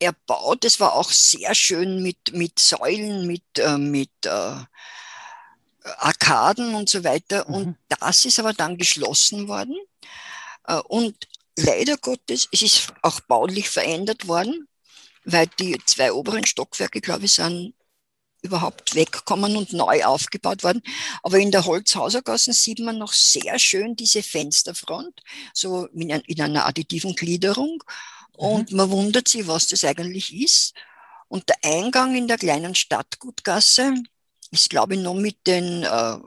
erbaut. 0.00 0.64
Das 0.64 0.80
war 0.80 0.94
auch 0.94 1.12
sehr 1.12 1.54
schön 1.54 2.02
mit, 2.02 2.32
mit 2.32 2.58
Säulen, 2.58 3.28
mit, 3.28 3.44
äh, 3.56 3.78
mit 3.78 4.10
äh, 4.24 4.56
Arkaden 5.82 6.74
und 6.74 6.88
so 6.88 7.04
weiter. 7.04 7.48
Mhm. 7.48 7.54
Und 7.54 7.76
das 7.88 8.24
ist 8.24 8.38
aber 8.38 8.52
dann 8.52 8.78
geschlossen 8.78 9.48
worden. 9.48 9.76
Äh, 10.66 10.80
und 10.88 11.16
leider 11.56 11.96
Gottes, 11.96 12.48
es 12.52 12.62
ist 12.62 12.92
auch 13.02 13.20
baulich 13.20 13.68
verändert 13.68 14.28
worden, 14.28 14.68
weil 15.24 15.46
die 15.58 15.78
zwei 15.84 16.12
oberen 16.12 16.46
Stockwerke, 16.46 17.00
glaube 17.00 17.26
ich, 17.26 17.32
sind 17.32 17.74
überhaupt 18.42 18.94
weggekommen 18.94 19.56
und 19.56 19.72
neu 19.74 20.04
aufgebaut 20.04 20.64
worden. 20.64 20.82
Aber 21.22 21.38
in 21.38 21.50
der 21.50 21.66
Holzhausergasse 21.66 22.52
sieht 22.52 22.78
man 22.78 22.96
noch 22.96 23.12
sehr 23.12 23.58
schön 23.58 23.96
diese 23.96 24.22
Fensterfront, 24.22 25.20
so 25.52 25.86
in, 25.88 26.40
einer 26.40 26.66
additiven 26.66 27.14
Gliederung. 27.14 27.82
Mhm. 28.38 28.44
Und 28.44 28.70
mhm. 28.70 28.76
man 28.76 28.90
wundert 28.90 29.28
sich, 29.28 29.46
was 29.46 29.68
das 29.68 29.84
eigentlich 29.84 30.34
ist. 30.34 30.74
Und 31.28 31.48
der 31.48 31.58
Eingang 31.62 32.16
in 32.16 32.26
der 32.26 32.38
kleinen 32.38 32.74
Stadtgutgasse 32.74 33.94
ist, 34.50 34.70
glaube 34.70 34.94
ich, 34.94 35.00
noch 35.00 35.14
mit 35.14 35.46
den 35.46 35.82
äh, 35.82 36.12
äh, 36.14 36.20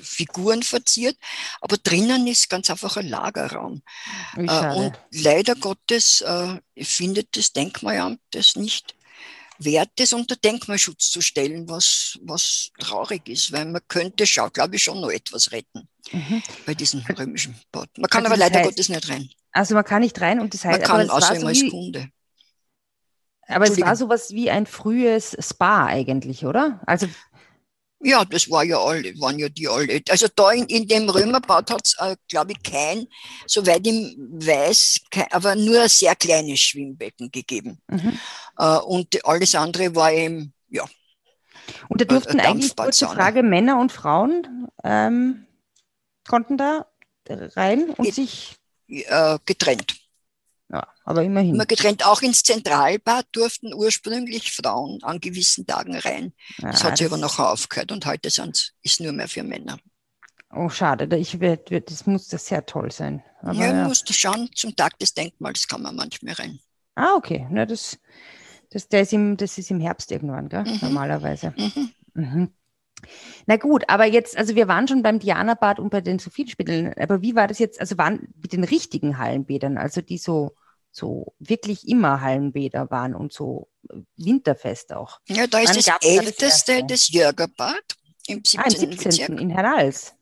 Figuren 0.00 0.62
verziert, 0.62 1.16
aber 1.60 1.76
drinnen 1.76 2.26
ist 2.26 2.48
ganz 2.48 2.70
einfach 2.70 2.96
ein 2.96 3.08
Lagerraum. 3.08 3.82
Äh, 4.36 4.74
und 4.74 4.92
leider 5.10 5.54
Gottes 5.54 6.22
äh, 6.22 6.56
findet 6.82 7.36
das 7.36 7.52
Denkmalamt 7.52 8.20
das 8.30 8.56
nicht 8.56 8.94
wert, 9.58 9.90
das 9.96 10.12
unter 10.12 10.36
Denkmalschutz 10.36 11.10
zu 11.10 11.20
stellen, 11.20 11.68
was, 11.68 12.18
was 12.22 12.70
traurig 12.78 13.28
ist, 13.28 13.52
weil 13.52 13.66
man 13.66 13.82
könnte, 13.88 14.24
glaube 14.24 14.76
ich, 14.76 14.82
schon 14.82 15.00
noch 15.00 15.10
etwas 15.10 15.52
retten 15.52 15.88
mhm. 16.10 16.42
bei 16.66 16.74
diesem 16.74 17.00
römischen 17.18 17.54
Bad. 17.70 17.88
Man 17.96 18.08
kann 18.10 18.24
also 18.24 18.34
aber 18.34 18.38
leider 18.38 18.58
heißt, 18.60 18.70
Gottes 18.70 18.88
nicht 18.88 19.08
rein. 19.08 19.30
Also 19.52 19.74
man 19.74 19.84
kann 19.84 20.02
nicht 20.02 20.20
rein 20.20 20.40
und 20.40 20.54
das 20.54 20.64
heißt, 20.64 20.80
man 20.80 20.88
kann 20.88 21.10
außer 21.10 21.38
so 21.38 21.46
als 21.46 21.60
Kunde. 21.68 22.08
Aber 23.48 23.64
es 23.64 23.80
war 23.80 23.96
sowas 23.96 24.30
wie 24.30 24.50
ein 24.50 24.66
frühes 24.66 25.36
Spa 25.40 25.86
eigentlich, 25.86 26.46
oder? 26.46 26.80
Also 26.86 27.06
ja, 28.04 28.24
das 28.24 28.50
war 28.50 28.64
ja 28.64 28.78
alle, 28.78 29.18
waren 29.20 29.38
ja 29.38 29.48
die 29.48 29.68
alle. 29.68 30.02
Also 30.08 30.26
da 30.34 30.50
in, 30.50 30.66
in 30.66 30.88
dem 30.88 31.08
Römerbad 31.08 31.70
hat 31.70 31.82
es, 31.84 31.96
äh, 31.98 32.16
glaube 32.28 32.52
ich, 32.52 32.62
kein, 32.62 33.06
soweit 33.46 33.86
ich 33.86 34.16
weiß, 34.18 35.00
kein, 35.10 35.30
aber 35.30 35.54
nur 35.54 35.82
ein 35.82 35.88
sehr 35.88 36.16
kleines 36.16 36.58
Schwimmbecken 36.60 37.30
gegeben. 37.30 37.80
Mhm. 37.88 38.18
Äh, 38.58 38.78
und 38.78 39.24
alles 39.24 39.54
andere 39.54 39.94
war 39.94 40.12
eben, 40.12 40.52
ja. 40.68 40.84
Und 41.88 42.00
da 42.00 42.04
durften 42.04 42.40
eigentlich, 42.40 42.74
kurze 42.74 43.06
Frage, 43.06 43.44
Männer 43.44 43.78
und 43.78 43.92
Frauen 43.92 44.68
ähm, 44.82 45.46
konnten 46.26 46.56
da 46.56 46.86
rein 47.28 47.90
und 47.90 48.04
Get, 48.04 48.14
sich... 48.14 48.56
Äh, 48.88 49.38
getrennt. 49.46 49.94
Ja, 50.72 50.88
aber 51.04 51.22
immerhin. 51.22 51.54
Immer 51.54 51.66
getrennt. 51.66 52.06
Auch 52.06 52.22
ins 52.22 52.42
Zentralbad 52.42 53.26
durften 53.32 53.74
ursprünglich 53.74 54.52
Frauen 54.52 55.02
an 55.02 55.20
gewissen 55.20 55.66
Tagen 55.66 55.94
rein. 55.96 56.32
Ja, 56.58 56.70
das 56.70 56.82
hat 56.82 56.96
sich 56.96 57.06
aber 57.06 57.18
noch 57.18 57.38
aufgehört 57.38 57.92
und 57.92 58.06
heute 58.06 58.28
ist 58.28 58.40
es 58.82 59.00
nur 59.00 59.12
mehr 59.12 59.28
für 59.28 59.42
Männer. 59.42 59.78
Oh, 60.50 60.70
schade. 60.70 61.14
Ich 61.16 61.40
werd, 61.40 61.70
das 61.70 62.06
muss 62.06 62.28
das 62.28 62.46
sehr 62.46 62.64
toll 62.64 62.90
sein. 62.90 63.22
Aber, 63.40 63.54
ja, 63.54 63.74
ja. 63.74 63.88
musst 63.88 64.08
du 64.08 64.14
schauen. 64.14 64.48
Zum 64.54 64.74
Tag 64.74 64.98
des 64.98 65.12
Denkmals 65.12 65.68
kann 65.68 65.82
man 65.82 65.94
manchmal 65.94 66.34
rein. 66.34 66.58
Ah, 66.94 67.14
okay. 67.16 67.46
Na, 67.50 67.66
das, 67.66 67.98
das, 68.70 68.88
das, 68.88 69.02
ist, 69.02 69.12
im, 69.12 69.36
das 69.36 69.58
ist 69.58 69.70
im 69.70 69.80
Herbst 69.80 70.10
irgendwann, 70.10 70.48
gell? 70.48 70.64
Mhm. 70.64 70.78
normalerweise. 70.80 71.54
Mhm. 71.56 71.90
Mhm. 72.14 72.52
Na 73.46 73.56
gut, 73.56 73.84
aber 73.88 74.06
jetzt, 74.06 74.36
also 74.36 74.54
wir 74.54 74.68
waren 74.68 74.86
schon 74.88 75.02
beim 75.02 75.18
Dianabad 75.18 75.80
und 75.80 75.90
bei 75.90 76.00
den 76.00 76.18
Sophienspitteln, 76.18 76.94
aber 76.98 77.20
wie 77.20 77.34
war 77.34 77.48
das 77.48 77.58
jetzt, 77.58 77.80
also 77.80 77.98
waren 77.98 78.28
mit 78.40 78.52
den 78.52 78.62
richtigen 78.62 79.18
Hallenbädern, 79.18 79.76
also 79.76 80.02
die 80.02 80.18
so 80.18 80.54
so 80.92 81.34
wirklich 81.38 81.88
immer 81.88 82.20
Hallenbäder 82.20 82.90
waren 82.90 83.14
und 83.14 83.32
so 83.32 83.68
äh, 83.90 83.96
winterfest 84.16 84.92
auch. 84.92 85.18
Ja, 85.26 85.46
da 85.46 85.60
ist 85.60 85.74
das 85.74 85.88
älteste 86.02 86.84
das, 86.84 87.08
Jörgerbad 87.08 87.96
im 88.26 88.44
17. 88.44 88.60
Ah, 88.60 88.64
im 88.64 88.70
17. 88.70 88.90
Bezirk. 88.90 89.40
in 89.40 89.50
Hernals. 89.50 90.14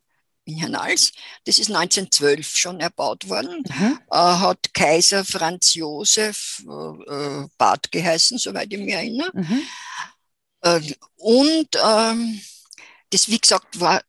In 0.45 0.57
Hernals. 0.57 1.13
Das 1.45 1.59
ist 1.59 1.71
1912 1.71 2.57
schon 2.57 2.81
erbaut 2.81 3.29
worden. 3.29 3.65
Mhm. 3.69 3.99
Äh, 4.11 4.17
hat 4.17 4.73
Kaiser 4.73 5.25
Franz 5.25 5.75
Josef 5.75 6.65
äh, 6.67 7.43
äh, 7.43 7.49
Bad 7.59 7.91
geheißen, 7.91 8.39
soweit 8.39 8.73
ich 8.73 8.79
mich 8.79 8.95
erinnere. 8.95 9.31
Mhm. 9.35 9.63
Äh, 10.63 10.81
und 11.17 11.69
ähm, 11.85 12.41
das, 13.11 13.29
wie 13.29 13.41
gesagt, 13.41 13.81
war 13.81 14.01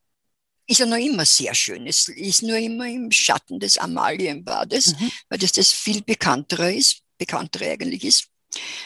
ist 0.72 0.80
ja 0.80 0.86
noch 0.86 0.98
immer 0.98 1.26
sehr 1.26 1.54
schön. 1.54 1.86
Es 1.86 2.08
ist 2.08 2.44
nur 2.44 2.58
immer 2.58 2.88
im 2.88 3.12
Schatten 3.12 3.60
des 3.60 3.78
Amalienbades, 3.78 4.98
mhm. 4.98 5.12
weil 5.30 5.40
das 5.40 5.52
das 5.52 5.72
viel 5.72 6.02
bekanntere 6.02 6.74
ist, 6.74 7.02
bekanntere 7.18 7.72
eigentlich 7.72 8.04
ist. 8.04 8.28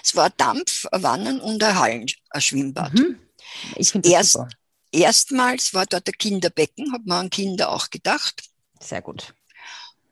Es 0.04 0.16
war 0.16 0.30
Dampf, 0.30 0.86
Wannen 0.92 1.40
und 1.40 1.64
ein 1.64 1.78
Hallenschwimmbad. 1.78 2.94
Mhm. 2.94 3.20
Ich 3.78 3.92
finde 3.92 4.10
Erst, 4.10 4.34
super. 4.34 4.50
Erstmals 4.92 5.74
war 5.74 5.86
dort 5.86 6.08
ein 6.08 6.18
Kinderbecken, 6.18 6.92
hat 6.92 7.06
man 7.06 7.26
an 7.26 7.30
Kinder 7.30 7.70
auch 7.70 7.90
gedacht. 7.90 8.44
Sehr 8.80 9.02
gut. 9.02 9.34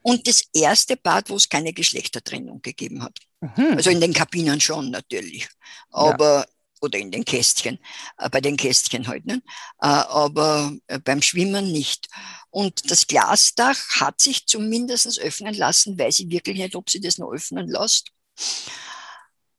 Und 0.02 0.28
das 0.28 0.42
erste 0.52 0.96
Bad, 0.96 1.30
wo 1.30 1.36
es 1.36 1.48
keine 1.48 1.72
Geschlechtertrennung 1.72 2.60
gegeben 2.60 3.02
hat. 3.02 3.18
Mhm. 3.40 3.74
Also 3.76 3.90
in 3.90 4.00
den 4.00 4.12
Kabinen 4.12 4.60
schon 4.60 4.90
natürlich. 4.90 5.48
Aber 5.90 6.40
ja 6.40 6.53
oder 6.84 6.98
in 6.98 7.10
den 7.10 7.24
Kästchen, 7.24 7.78
äh, 8.18 8.30
bei 8.30 8.40
den 8.40 8.56
Kästchen 8.56 9.06
halt, 9.08 9.26
ne? 9.26 9.42
Äh, 9.80 9.86
aber 9.86 10.72
äh, 10.86 10.98
beim 10.98 11.22
Schwimmen 11.22 11.72
nicht. 11.72 12.08
Und 12.50 12.90
das 12.90 13.06
Glasdach 13.06 13.78
hat 14.00 14.20
sich 14.20 14.46
zumindest 14.46 15.18
öffnen 15.18 15.54
lassen, 15.54 15.98
weiß 15.98 16.20
ich 16.20 16.30
wirklich 16.30 16.56
nicht, 16.58 16.76
ob 16.76 16.88
sie 16.88 17.00
das 17.00 17.18
noch 17.18 17.32
öffnen 17.32 17.68
lässt. 17.68 18.10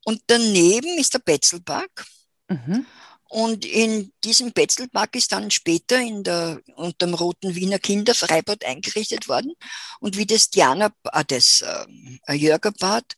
Und 0.05 0.21
daneben 0.27 0.97
ist 0.97 1.13
der 1.13 1.19
Betzelpark. 1.19 2.05
Mhm. 2.47 2.85
Und 3.27 3.65
in 3.65 4.13
diesem 4.23 4.53
Betzelpark 4.53 5.15
ist 5.15 5.31
dann 5.31 5.49
später 5.51 5.99
in 5.99 6.23
der, 6.23 6.61
unter 6.75 7.05
dem 7.05 7.15
Roten 7.15 7.55
Wiener 7.55 7.79
Kinderfreibad 7.79 8.63
eingerichtet 8.63 9.27
worden. 9.27 9.53
Und 9.99 10.15
wie 10.15 10.25
das 10.25 10.49
Diana, 10.49 10.93
das 11.27 11.61
äh, 11.61 12.33
Jörgerbad 12.33 13.15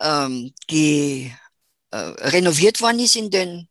ähm, 0.00 0.52
ge, 0.66 1.30
äh, 1.90 1.96
renoviert 1.96 2.80
worden 2.80 3.00
ist 3.00 3.16
in 3.16 3.30
den 3.30 3.68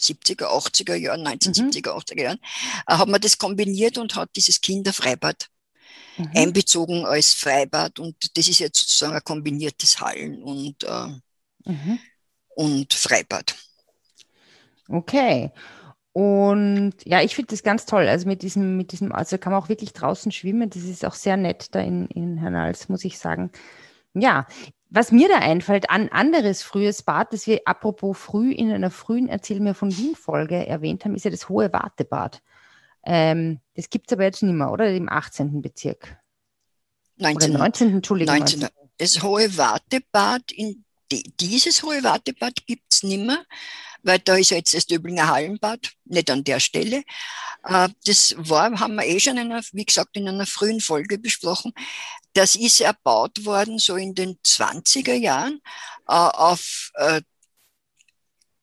70er, 0.00 0.46
80er 0.46 0.94
Jahren, 0.94 1.26
1970er, 1.26 1.92
mhm. 1.92 1.98
80er 1.98 2.22
Jahren, 2.22 2.38
äh, 2.86 2.94
hat 2.94 3.08
man 3.08 3.20
das 3.20 3.38
kombiniert 3.38 3.98
und 3.98 4.16
hat 4.16 4.30
dieses 4.36 4.60
Kinderfreibad 4.60 5.48
mhm. 6.16 6.30
einbezogen 6.34 7.04
als 7.06 7.34
Freibad. 7.34 7.98
Und 7.98 8.16
das 8.36 8.48
ist 8.48 8.58
jetzt 8.58 8.80
sozusagen 8.80 9.14
ein 9.14 9.24
kombiniertes 9.24 10.00
Hallen- 10.00 10.42
und, 10.42 10.84
äh, 10.84 11.08
mhm. 11.70 11.98
und 12.54 12.94
Freibad. 12.94 13.54
Okay. 14.88 15.50
Und 16.12 16.94
ja, 17.04 17.22
ich 17.22 17.34
finde 17.34 17.50
das 17.50 17.64
ganz 17.64 17.86
toll. 17.86 18.06
Also 18.06 18.28
mit 18.28 18.42
diesem, 18.42 18.76
mit 18.76 18.92
diesem, 18.92 19.10
also 19.12 19.36
kann 19.36 19.52
man 19.52 19.60
auch 19.60 19.68
wirklich 19.68 19.92
draußen 19.92 20.30
schwimmen. 20.30 20.70
Das 20.70 20.82
ist 20.82 21.04
auch 21.04 21.14
sehr 21.14 21.36
nett 21.36 21.74
da 21.74 21.80
in, 21.80 22.06
in 22.06 22.36
Hernals, 22.36 22.88
muss 22.88 23.04
ich 23.04 23.18
sagen. 23.18 23.50
Ja, 24.12 24.46
was 24.90 25.12
mir 25.12 25.28
da 25.28 25.38
einfällt, 25.38 25.90
ein 25.90 26.10
anderes 26.12 26.62
frühes 26.62 27.02
Bad, 27.02 27.32
das 27.32 27.46
wir 27.46 27.62
apropos 27.64 28.16
früh 28.16 28.52
in 28.52 28.70
einer 28.70 28.90
frühen 28.90 29.28
Erzähl 29.28 29.60
mir 29.60 29.74
von 29.74 29.96
Wien-Folge 29.96 30.66
erwähnt 30.66 31.04
haben, 31.04 31.16
ist 31.16 31.24
ja 31.24 31.30
das 31.30 31.48
Hohe 31.48 31.72
Wartebad. 31.72 32.42
Ähm, 33.04 33.60
das 33.74 33.90
gibt 33.90 34.10
es 34.10 34.12
aber 34.12 34.24
jetzt 34.24 34.42
nicht 34.42 34.54
mehr, 34.54 34.70
oder? 34.70 34.90
Im 34.92 35.08
18. 35.08 35.60
Bezirk. 35.60 36.16
19. 37.16 37.50
Oder 37.50 37.58
19. 37.58 37.94
Entschuldigung. 37.94 38.38
19. 38.38 38.68
Das 38.98 39.22
Hohe 39.22 39.56
Wartebad, 39.56 40.52
in 40.52 40.84
dieses 41.10 41.82
Hohe 41.82 42.02
Wartebad 42.02 42.66
gibt 42.66 42.92
es 42.92 43.02
nicht 43.02 43.26
mehr 43.26 43.44
weil 44.04 44.18
da 44.18 44.36
ist 44.36 44.50
jetzt 44.50 44.74
das 44.74 44.86
Döblinger 44.86 45.28
Hallenbad, 45.28 45.92
nicht 46.04 46.30
an 46.30 46.44
der 46.44 46.60
Stelle. 46.60 47.02
Äh, 47.64 47.88
das 48.04 48.34
war, 48.36 48.78
haben 48.78 48.94
wir 48.94 49.06
eh 49.06 49.18
schon, 49.18 49.38
in 49.38 49.50
einer, 49.50 49.62
wie 49.72 49.84
gesagt, 49.84 50.16
in 50.16 50.28
einer 50.28 50.46
frühen 50.46 50.80
Folge 50.80 51.18
besprochen. 51.18 51.72
Das 52.34 52.56
ist 52.56 52.80
erbaut 52.80 53.44
worden 53.44 53.78
so 53.78 53.96
in 53.96 54.14
den 54.14 54.36
20er 54.44 55.14
Jahren 55.14 55.60
äh, 56.08 56.12
auf 56.12 56.90
äh, 56.94 57.22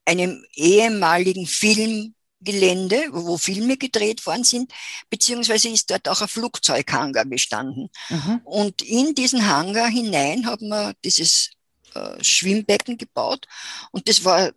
einem 0.05 0.43
ehemaligen 0.53 1.47
Filmgelände, 1.47 3.05
wo 3.11 3.37
Filme 3.37 3.77
gedreht 3.77 4.25
worden 4.25 4.43
sind, 4.43 4.71
beziehungsweise 5.09 5.69
ist 5.69 5.89
dort 5.89 6.07
auch 6.09 6.21
ein 6.21 6.27
Flugzeughangar 6.27 7.25
gestanden. 7.25 7.89
Mhm. 8.09 8.41
Und 8.43 8.81
in 8.81 9.15
diesen 9.15 9.47
Hangar 9.47 9.87
hinein 9.87 10.45
hat 10.45 10.61
man 10.61 10.93
dieses 11.03 11.51
äh, 11.93 12.23
Schwimmbecken 12.23 12.97
gebaut 12.97 13.47
und 13.91 14.07
das 14.07 14.23
war, 14.23 14.51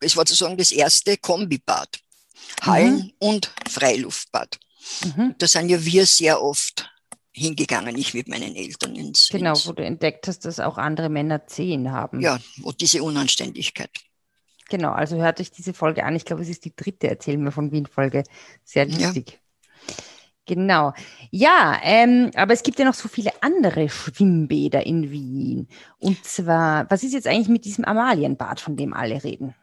es 0.00 0.16
war 0.16 0.26
sozusagen 0.26 0.56
das 0.56 0.70
erste 0.70 1.16
Kombibad. 1.16 1.88
Hallen 2.60 2.96
mhm. 2.96 3.12
und 3.18 3.50
Freiluftbad. 3.68 4.58
Mhm. 5.04 5.34
Da 5.38 5.48
sind 5.48 5.68
ja 5.68 5.84
wir 5.84 6.06
sehr 6.06 6.42
oft 6.42 6.91
hingegangen, 7.32 7.96
ich 7.96 8.14
mit 8.14 8.28
meinen 8.28 8.54
Eltern 8.54 8.94
ins. 8.94 9.28
Genau, 9.28 9.50
ins, 9.50 9.66
wo 9.66 9.72
du 9.72 9.84
entdeckt 9.84 10.28
hast, 10.28 10.44
dass 10.44 10.60
auch 10.60 10.78
andere 10.78 11.08
Männer 11.08 11.46
Zehen 11.46 11.90
haben. 11.90 12.20
Ja, 12.20 12.38
wo 12.58 12.72
diese 12.72 13.02
Unanständigkeit. 13.02 13.90
Genau, 14.68 14.92
also 14.92 15.16
hört 15.16 15.40
euch 15.40 15.50
diese 15.50 15.74
Folge 15.74 16.04
an. 16.04 16.16
Ich 16.16 16.24
glaube, 16.24 16.42
es 16.42 16.48
ist 16.48 16.64
die 16.64 16.74
dritte 16.74 17.08
Erzähl 17.08 17.36
mir 17.36 17.52
von 17.52 17.72
Wien-Folge. 17.72 18.24
Sehr 18.64 18.86
lustig. 18.86 19.32
Ja. 19.32 19.94
Genau. 20.46 20.92
Ja, 21.30 21.78
ähm, 21.82 22.30
aber 22.34 22.52
es 22.52 22.62
gibt 22.62 22.78
ja 22.78 22.84
noch 22.84 22.94
so 22.94 23.08
viele 23.08 23.30
andere 23.42 23.88
Schwimmbäder 23.88 24.84
in 24.84 25.10
Wien. 25.10 25.68
Und 25.98 26.24
zwar, 26.24 26.90
was 26.90 27.02
ist 27.02 27.12
jetzt 27.12 27.26
eigentlich 27.28 27.48
mit 27.48 27.64
diesem 27.64 27.84
Amalienbad, 27.84 28.60
von 28.60 28.76
dem 28.76 28.92
alle 28.92 29.22
reden? 29.22 29.54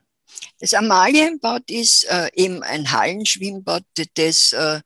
Das 0.60 0.74
Amalienbad 0.74 1.70
ist 1.70 2.06
äh, 2.06 2.30
eben 2.34 2.64
ein 2.64 2.92
Hallenschwimmbad, 2.92 3.84
das 4.16 4.54
äh, 4.54 4.82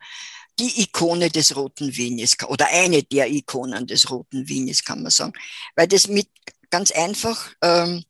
die 0.59 0.81
Ikone 0.83 1.29
des 1.29 1.55
Roten 1.55 1.95
Wien 1.95 2.19
ist, 2.19 2.43
oder 2.43 2.67
eine 2.67 3.03
der 3.03 3.29
Ikonen 3.29 3.87
des 3.87 4.09
Roten 4.09 4.47
Wien 4.47 4.67
ist, 4.67 4.85
kann 4.85 5.01
man 5.01 5.11
sagen, 5.11 5.33
weil 5.75 5.87
das 5.87 6.07
mit 6.07 6.29
ganz 6.69 6.91
einfach 6.91 7.53
ähm, 7.61 8.03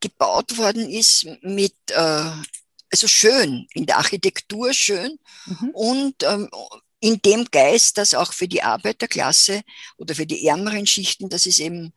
gebaut 0.00 0.56
worden 0.58 0.88
ist 0.88 1.26
mit 1.42 1.74
äh, 1.88 2.30
also 2.92 3.06
schön, 3.06 3.66
in 3.72 3.86
der 3.86 3.98
Architektur 3.98 4.72
schön 4.72 5.18
mhm. 5.46 5.70
und 5.70 6.22
ähm, 6.24 6.50
in 7.00 7.20
dem 7.22 7.46
Geist, 7.50 7.98
dass 7.98 8.14
auch 8.14 8.32
für 8.32 8.48
die 8.48 8.62
Arbeiterklasse 8.62 9.62
oder 9.96 10.14
für 10.14 10.26
die 10.26 10.46
ärmeren 10.46 10.86
Schichten, 10.86 11.28
dass 11.28 11.46
es 11.46 11.58
eben 11.58 11.92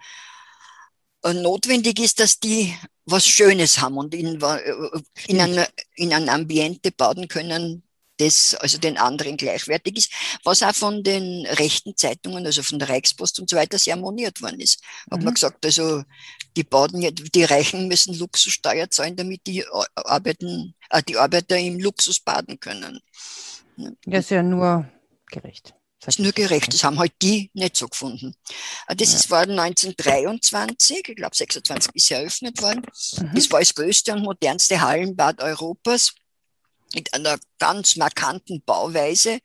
äh, 1.23 1.33
notwendig 1.33 1.99
ist, 1.99 2.19
dass 2.19 2.39
die 2.39 2.73
was 3.05 3.27
Schönes 3.27 3.81
haben 3.81 3.97
und 3.97 4.13
in, 4.13 4.41
äh, 4.41 5.01
in, 5.27 5.41
ein, 5.41 5.65
in 5.95 6.13
ein 6.13 6.29
Ambiente 6.29 6.91
bauen 6.91 7.27
können, 7.27 7.83
das 8.17 8.53
also 8.55 8.77
den 8.77 8.97
anderen 8.97 9.37
gleichwertig 9.37 9.97
ist, 9.97 10.11
was 10.43 10.63
auch 10.63 10.75
von 10.75 11.03
den 11.03 11.45
rechten 11.45 11.95
Zeitungen, 11.97 12.45
also 12.45 12.63
von 12.63 12.79
der 12.79 12.89
Reichspost 12.89 13.39
und 13.39 13.49
so 13.49 13.55
weiter, 13.55 13.79
sehr 13.79 13.95
moniert 13.95 14.41
worden 14.41 14.59
ist. 14.59 14.81
Hat 15.09 15.19
mhm. 15.19 15.25
man 15.25 15.33
gesagt, 15.33 15.65
also 15.65 16.03
die 16.55 16.63
Baden, 16.63 17.01
die 17.01 17.43
Reichen 17.43 17.87
müssen 17.87 18.17
Luxussteuer 18.17 18.89
zahlen, 18.89 19.15
damit 19.15 19.47
die, 19.47 19.65
arbeiten, 19.95 20.75
äh, 20.89 21.01
die 21.03 21.17
Arbeiter 21.17 21.57
im 21.57 21.79
Luxus 21.79 22.19
baden 22.19 22.59
können. 22.59 22.99
Das 24.05 24.25
ist 24.25 24.29
ja 24.31 24.43
nur 24.43 24.87
gerecht. 25.27 25.73
Das 25.99 26.15
ist 26.15 26.19
nur 26.19 26.33
gerecht. 26.33 26.73
Das 26.73 26.83
haben 26.83 26.99
halt 26.99 27.13
die 27.21 27.49
nicht 27.53 27.77
so 27.77 27.87
gefunden. 27.87 28.35
Äh, 28.87 28.95
das 28.95 29.13
ist, 29.13 29.31
war 29.31 29.43
1923, 29.43 31.09
ich 31.09 31.15
glaube 31.15 31.35
26 31.35 31.95
ist 31.95 32.11
eröffnet 32.11 32.61
worden. 32.61 32.81
Mhm. 33.17 33.31
Das 33.33 33.49
war 33.51 33.59
das 33.59 33.73
größte 33.73 34.13
und 34.13 34.23
modernste 34.23 34.81
Hallenbad 34.81 35.41
Europas 35.41 36.13
mit 36.93 37.13
einer 37.13 37.37
ganz 37.59 37.95
markanten 37.95 38.61
Bauweise 38.63 39.39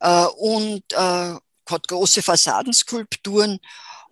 äh, 0.00 0.24
und 0.24 0.82
äh, 0.92 1.34
hat 1.66 1.88
große 1.88 2.22
Fassadenskulpturen 2.22 3.58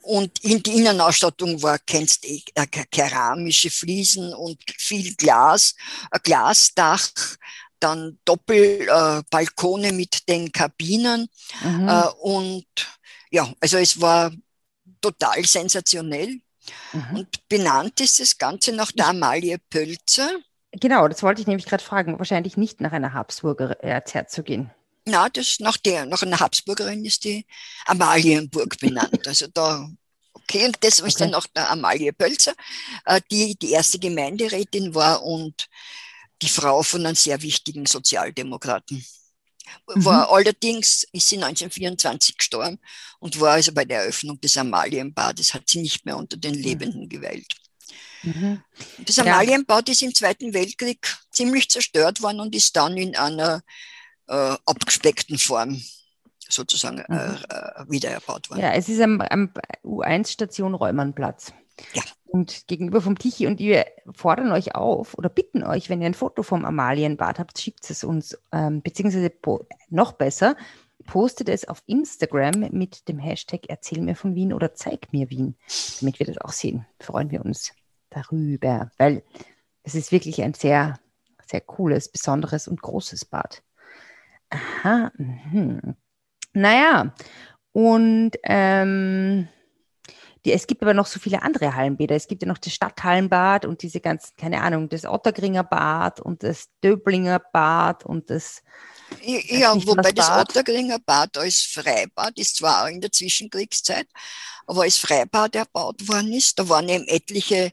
und 0.02 0.43
in 0.43 0.62
die 0.62 0.79
Innenausstattung 0.79 1.62
war, 1.62 1.79
kennst 1.79 2.25
du, 2.25 2.29
äh, 2.55 2.67
keramische 2.67 3.71
Fliesen 3.71 4.35
und 4.35 4.59
viel 4.76 5.14
Glas, 5.14 5.75
ein 6.11 6.21
Glasdach, 6.23 7.09
dann 7.79 8.19
Doppelbalkone 8.25 9.88
äh, 9.88 9.93
mit 9.93 10.29
den 10.29 10.50
Kabinen 10.50 11.29
mhm. 11.62 11.88
äh, 11.88 12.09
und 12.21 12.67
ja, 13.31 13.50
also 13.61 13.79
es 13.79 14.00
war 14.00 14.33
total 15.00 15.45
sensationell. 15.45 16.41
Mhm. 16.93 17.17
Und 17.17 17.49
benannt 17.49 18.00
ist 18.00 18.21
das 18.21 18.38
Ganze 18.38 18.73
nach 18.73 18.93
der 18.93 19.09
Amalie 19.09 19.59
Pölzer. 19.59 20.31
Genau, 20.73 21.07
das 21.07 21.23
wollte 21.23 21.41
ich 21.41 21.47
nämlich 21.47 21.67
gerade 21.67 21.85
fragen. 21.85 22.19
Wahrscheinlich 22.19 22.57
nicht 22.57 22.81
nach 22.81 22.93
einer 22.93 23.12
Habsburger 23.12 23.83
Erzherzogin. 23.83 24.71
Na, 25.05 25.29
das 25.29 25.59
nach 25.59 25.76
der, 25.76 26.06
nach 26.06 26.23
einer 26.23 26.41
Habsburgerin 26.41 27.04
ist 27.04 27.25
die 27.25 27.45
Amalienburg 27.87 28.78
benannt. 28.78 29.26
Also 29.26 29.49
da, 29.52 29.89
okay, 30.32 30.67
und 30.67 30.78
das 30.80 31.00
ist 31.00 31.21
dann 31.21 31.30
nach 31.30 31.47
der 31.49 31.71
Amalie 31.71 32.13
Pölzer, 32.13 32.54
äh, 33.04 33.21
die 33.30 33.56
die 33.56 33.73
erste 33.73 33.99
Gemeinderätin 33.99 34.95
war 34.95 35.23
und 35.25 35.69
die 36.41 36.49
Frau 36.49 36.82
von 36.82 37.04
einem 37.04 37.17
sehr 37.17 37.43
wichtigen 37.43 37.87
Sozialdemokraten. 37.87 39.04
War 39.87 40.26
mhm. 40.26 40.35
allerdings 40.35 41.06
ist 41.13 41.28
sie 41.28 41.37
1924 41.37 42.39
gestorben 42.39 42.78
und 43.21 43.41
war 43.41 43.52
also 43.52 43.73
bei 43.73 43.85
der 43.85 44.02
Eröffnung 44.02 44.41
des 44.41 44.56
Amalienbades, 44.56 45.54
hat 45.54 45.69
sie 45.69 45.80
nicht 45.80 46.04
mehr 46.04 46.17
unter 46.17 46.37
den 46.37 46.54
Lebenden 46.54 47.08
gewählt. 47.08 47.54
Mhm. 48.23 48.63
Das 48.99 49.19
Amalienbad 49.19 49.89
ist 49.89 50.02
im 50.02 50.15
Zweiten 50.15 50.54
Weltkrieg 50.54 51.17
ziemlich 51.30 51.69
zerstört 51.69 52.23
worden 52.23 52.41
und 52.41 52.54
ist 52.54 52.76
dann 52.76 52.97
in 52.97 53.17
einer 53.17 53.63
äh, 54.28 54.56
abgespeckten 54.65 55.39
Form 55.39 55.82
sozusagen 56.49 56.99
äh, 56.99 57.28
mhm. 57.28 57.39
äh, 57.49 57.91
wiedererbaut 57.91 58.50
worden. 58.50 58.61
Ja, 58.61 58.73
es 58.73 58.89
ist 58.89 59.00
am, 59.00 59.21
am 59.21 59.52
U1-Station 59.85 60.75
Räumannplatz. 60.75 61.52
Ja. 61.95 62.02
Und 62.26 62.67
gegenüber 62.67 63.02
vom 63.02 63.19
Tichy 63.19 63.47
und 63.47 63.58
wir 63.58 63.87
fordern 64.15 64.52
euch 64.52 64.75
auf 64.75 65.15
oder 65.19 65.28
bitten 65.28 65.65
euch, 65.65 65.91
wenn 65.91 66.00
ihr 66.00 66.06
ein 66.06 66.15
Foto 66.15 66.43
vom 66.43 66.65
Amalienbad 66.65 67.39
habt, 67.39 67.58
schickt 67.58 67.89
es 67.91 68.04
uns, 68.04 68.39
ähm, 68.52 68.80
beziehungsweise 68.80 69.30
noch 69.91 70.13
besser, 70.13 70.56
postet 71.06 71.49
es 71.49 71.69
auf 71.69 71.82
Instagram 71.87 72.71
mit 72.71 73.08
dem 73.08 73.19
Hashtag 73.19 73.69
Erzähl 73.69 74.00
mir 74.00 74.17
von 74.17 74.35
Wien 74.35 74.52
oder 74.52 74.75
Zeig 74.75 75.13
mir 75.13 75.28
Wien, 75.28 75.56
damit 76.00 76.19
wir 76.19 76.26
das 76.26 76.39
auch 76.39 76.52
sehen. 76.52 76.87
Freuen 77.00 77.30
wir 77.30 77.45
uns 77.45 77.73
darüber, 78.15 78.91
weil 78.99 79.23
es 79.83 79.95
ist 79.95 80.13
wirklich 80.13 80.43
ein 80.43 80.55
sehr, 80.55 80.99
sehr 81.45 81.61
cooles, 81.61 82.11
besonderes 82.11 82.69
und 82.69 82.81
großes 82.81 83.25
Bad. 83.25 83.63
Aha, 84.51 85.11
mh. 85.17 85.95
naja, 86.53 87.15
und 87.73 88.33
ähm, 88.45 89.49
die, 90.45 90.53
es 90.53 90.67
gibt 90.67 90.83
aber 90.83 90.95
noch 90.95 91.07
so 91.07 91.21
viele 91.21 91.43
andere 91.43 91.75
Hallenbäder. 91.75 92.17
Es 92.17 92.27
gibt 92.27 92.43
ja 92.43 92.49
noch 92.49 92.59
das 92.59 92.73
Stadthallenbad 92.73 93.65
und 93.65 93.83
diese 93.83 94.01
ganzen, 94.01 94.35
keine 94.37 94.61
Ahnung, 94.61 94.89
das 94.89 95.05
Ottergringer 95.05 95.65
Bad 95.65 96.21
und 96.21 96.43
das 96.43 96.69
Döblinger 96.83 97.41
Bad 97.53 98.05
und 98.05 98.31
das. 98.31 98.63
Ja, 99.21 99.75
wobei 99.87 100.13
das, 100.13 100.27
das 100.27 100.41
Ottergringer 100.41 100.99
Bad 100.99 101.37
als 101.37 101.61
Freibad 101.63 102.39
ist 102.39 102.57
zwar 102.57 102.85
auch 102.85 102.89
in 102.89 103.01
der 103.01 103.13
Zwischenkriegszeit, 103.13 104.09
aber 104.67 104.83
als 104.83 104.97
Freibad 104.97 105.55
erbaut 105.55 106.07
worden 106.09 106.33
ist. 106.33 106.59
Da 106.59 106.69
waren 106.69 106.89
eben 106.89 107.07
etliche 107.09 107.73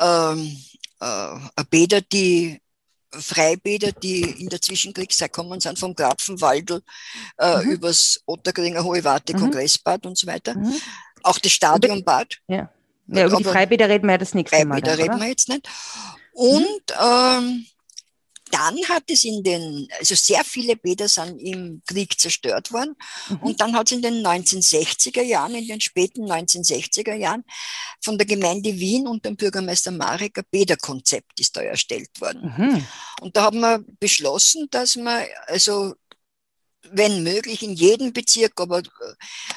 ähm, 0.00 0.56
äh, 1.00 1.64
Bäder, 1.70 2.00
die 2.00 2.60
Freibäder, 3.10 3.92
die 3.92 4.22
in 4.22 4.48
der 4.48 4.60
Zwischenkriegszeit 4.60 5.32
kommen 5.32 5.60
sind, 5.60 5.78
vom 5.78 5.94
Grapfenwaldl 5.94 6.82
äh, 7.38 7.58
mhm. 7.58 7.70
übers 7.70 8.20
Ottergringer 8.26 8.84
Hohe 8.84 9.04
Warte, 9.04 9.34
mhm. 9.34 9.40
Kongressbad 9.40 10.06
und 10.06 10.16
so 10.16 10.26
weiter. 10.26 10.54
Mhm. 10.56 10.74
Auch 11.22 11.38
das 11.38 11.52
Stadionbad. 11.52 12.38
Ja, 12.48 12.70
ja 13.08 13.26
über 13.26 13.36
die 13.36 13.44
Freibäder 13.44 13.88
reden 13.88 14.06
wir 14.06 14.12
ja 14.12 14.18
das 14.18 14.34
nächste 14.34 14.56
Freibäder 14.56 14.68
Mal. 14.68 14.80
Freibäder 14.80 15.04
reden 15.04 15.20
wir 15.20 15.28
jetzt 15.28 15.48
nicht. 15.48 15.68
Und 16.32 16.82
ähm, 16.98 17.66
dann 18.52 18.76
hat 18.88 19.04
es 19.08 19.24
in 19.24 19.42
den, 19.42 19.88
also 19.98 20.14
sehr 20.14 20.44
viele 20.44 20.76
Bäder 20.76 21.08
sind 21.08 21.38
im 21.38 21.82
Krieg 21.86 22.18
zerstört 22.20 22.72
worden. 22.72 22.94
Mhm. 23.28 23.38
Und 23.38 23.60
dann 23.60 23.74
hat 23.74 23.86
es 23.86 23.92
in 23.92 24.02
den 24.02 24.24
1960er 24.24 25.22
Jahren, 25.22 25.54
in 25.54 25.66
den 25.66 25.80
späten 25.80 26.30
1960er 26.30 27.14
Jahren 27.14 27.44
von 28.02 28.18
der 28.18 28.26
Gemeinde 28.26 28.78
Wien 28.78 29.06
und 29.06 29.24
dem 29.24 29.36
Bürgermeister 29.36 29.90
Marek 29.90 30.38
ein 30.38 30.44
Bäderkonzept 30.50 31.40
ist 31.40 31.56
da 31.56 31.62
erstellt 31.62 32.10
worden. 32.20 32.54
Mhm. 32.56 32.86
Und 33.20 33.36
da 33.36 33.44
haben 33.44 33.60
wir 33.60 33.84
beschlossen, 33.98 34.68
dass 34.70 34.96
man 34.96 35.24
also 35.46 35.94
wenn 36.90 37.22
möglich 37.22 37.62
in 37.62 37.74
jedem 37.74 38.12
Bezirk, 38.12 38.60
aber 38.60 38.80
äh, 38.80 38.82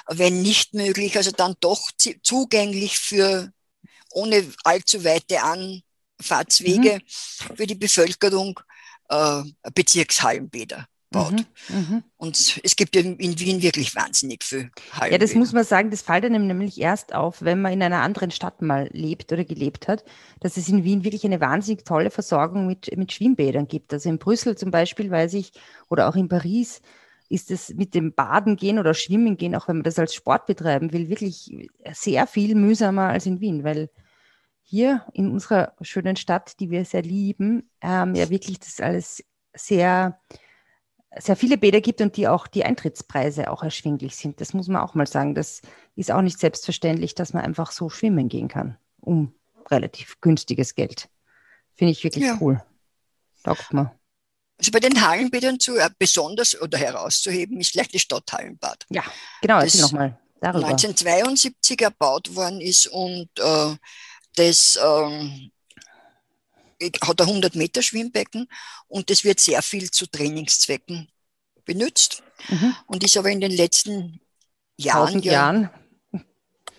wenn 0.07 0.41
nicht 0.41 0.73
möglich, 0.73 1.17
also 1.17 1.31
dann 1.31 1.55
doch 1.59 1.91
zugänglich 2.23 2.97
für 2.97 3.51
ohne 4.11 4.45
allzu 4.63 5.03
weite 5.03 5.41
Anfahrtswege 5.41 7.01
mhm. 7.01 7.55
für 7.55 7.67
die 7.67 7.75
Bevölkerung 7.75 8.59
äh, 9.09 9.43
Bezirkshallenbäder 9.73 10.87
baut. 11.15 11.45
Mhm, 11.69 11.75
mhm, 11.75 12.03
Und 12.17 12.59
es 12.63 12.75
gibt 12.75 12.95
in, 12.95 13.17
in, 13.17 13.39
Wien 13.39 13.61
wirklich 13.61 13.95
wahnsinnig 13.95 14.43
viel 14.43 14.69
Hallenbäder. 14.91 15.11
Ja, 15.11 15.17
das 15.17 15.35
muss 15.35 15.53
man 15.53 15.63
sagen, 15.63 15.89
das 15.89 16.01
fällt 16.01 16.25
einem 16.25 16.47
nämlich 16.47 16.79
erst 16.79 17.13
auf, 17.15 17.41
wenn 17.41 17.61
man 17.61 17.73
in 17.73 17.83
einer 17.83 18.01
anderen 18.01 18.31
Stadt 18.31 18.61
mal 18.61 18.89
lebt 18.91 19.31
oder 19.31 19.45
gelebt 19.45 19.87
hat, 19.87 20.03
dass 20.41 20.57
es 20.57 20.67
in 20.67 20.83
Wien 20.83 21.03
wirklich 21.03 21.25
eine 21.25 21.39
wahnsinnig 21.39 21.85
tolle 21.85 22.11
Versorgung 22.11 22.67
mit, 22.67 22.95
mit 22.97 23.13
Schwimmbädern 23.13 23.67
gibt. 23.67 23.93
Also 23.93 24.09
in 24.09 24.19
Brüssel 24.19 24.57
zum 24.57 24.71
Beispiel 24.71 25.09
weiß 25.09 25.33
ich, 25.35 25.51
oder 25.89 26.09
auch 26.09 26.15
in 26.15 26.27
Paris, 26.27 26.81
ist 27.29 27.49
es 27.49 27.73
mit 27.73 27.95
dem 27.95 28.13
Baden 28.13 28.55
gehen 28.55 28.77
oder 28.77 28.93
Schwimmen 28.93 29.37
gehen, 29.37 29.55
auch 29.55 29.67
wenn 29.67 29.77
man 29.77 29.83
das 29.83 29.97
als 29.97 30.13
Sport 30.13 30.45
betreiben 30.45 30.91
will, 30.93 31.09
wirklich 31.09 31.51
sehr 31.93 32.27
viel 32.27 32.55
mühsamer 32.55 33.09
als 33.09 33.25
in 33.25 33.39
Wien, 33.39 33.63
weil 33.63 33.89
hier 34.67 35.05
in 35.13 35.31
unserer 35.31 35.73
schönen 35.81 36.15
Stadt, 36.15 36.59
die 36.59 36.71
wir 36.71 36.83
sehr 36.85 37.03
lieben, 37.03 37.69
ähm, 37.81 38.15
ja 38.15 38.29
wirklich 38.29 38.59
das 38.59 38.81
alles 38.81 39.23
sehr 39.53 40.19
sehr 41.17 41.35
viele 41.35 41.57
Bäder 41.57 41.79
gibt 41.81 42.01
und 42.01 42.17
die 42.17 42.27
auch 42.27 42.47
die 42.47 42.65
Eintrittspreise 42.65 43.49
auch 43.49 43.63
erschwinglich 43.63 44.15
sind. 44.15 44.41
Das 44.41 44.53
muss 44.53 44.67
man 44.67 44.81
auch 44.81 44.95
mal 44.95 45.07
sagen. 45.07 45.33
Das 45.33 45.61
ist 45.95 46.11
auch 46.11 46.21
nicht 46.21 46.39
selbstverständlich, 46.39 47.15
dass 47.15 47.31
man 47.31 47.43
einfach 47.43 47.71
so 47.71 47.89
schwimmen 47.89 48.27
gehen 48.27 48.47
kann, 48.49 48.77
um 48.99 49.33
relativ 49.71 50.19
günstiges 50.19 50.75
Geld. 50.75 51.09
Finde 51.73 51.91
ich 51.91 52.03
wirklich 52.03 52.25
ja. 52.25 52.37
cool. 52.41 52.61
Taugt 53.43 53.73
mir. 53.73 53.97
Also 54.57 54.71
bei 54.71 54.79
den 54.79 55.05
Hallenbädern 55.05 55.59
zu 55.59 55.77
äh, 55.77 55.89
besonders 55.97 56.59
oder 56.61 56.77
herauszuheben 56.77 57.59
ist 57.59 57.71
vielleicht 57.71 57.93
das 57.93 58.01
Stadthallenbad. 58.01 58.85
Ja, 58.89 59.03
genau, 59.41 59.59
das 59.61 59.79
nochmal 59.79 60.17
darüber. 60.39 60.67
1972 60.67 61.81
erbaut 61.81 62.33
worden 62.35 62.61
ist 62.61 62.87
und 62.87 63.29
äh, 63.37 63.75
das 64.35 64.79
ähm, 64.81 65.51
hat 66.81 67.21
ein 67.21 67.27
100 67.27 67.55
Meter 67.55 67.81
Schwimmbecken 67.81 68.47
und 68.87 69.09
das 69.09 69.23
wird 69.23 69.39
sehr 69.39 69.61
viel 69.61 69.89
zu 69.91 70.07
Trainingszwecken 70.07 71.09
benutzt 71.63 72.21
mhm. 72.49 72.75
und 72.87 73.03
ist 73.03 73.17
aber 73.17 73.29
in 73.29 73.41
den 73.41 73.51
letzten 73.51 74.19
Jahren, 74.77 75.21
ja, 75.21 75.33
Jahren. 75.33 75.69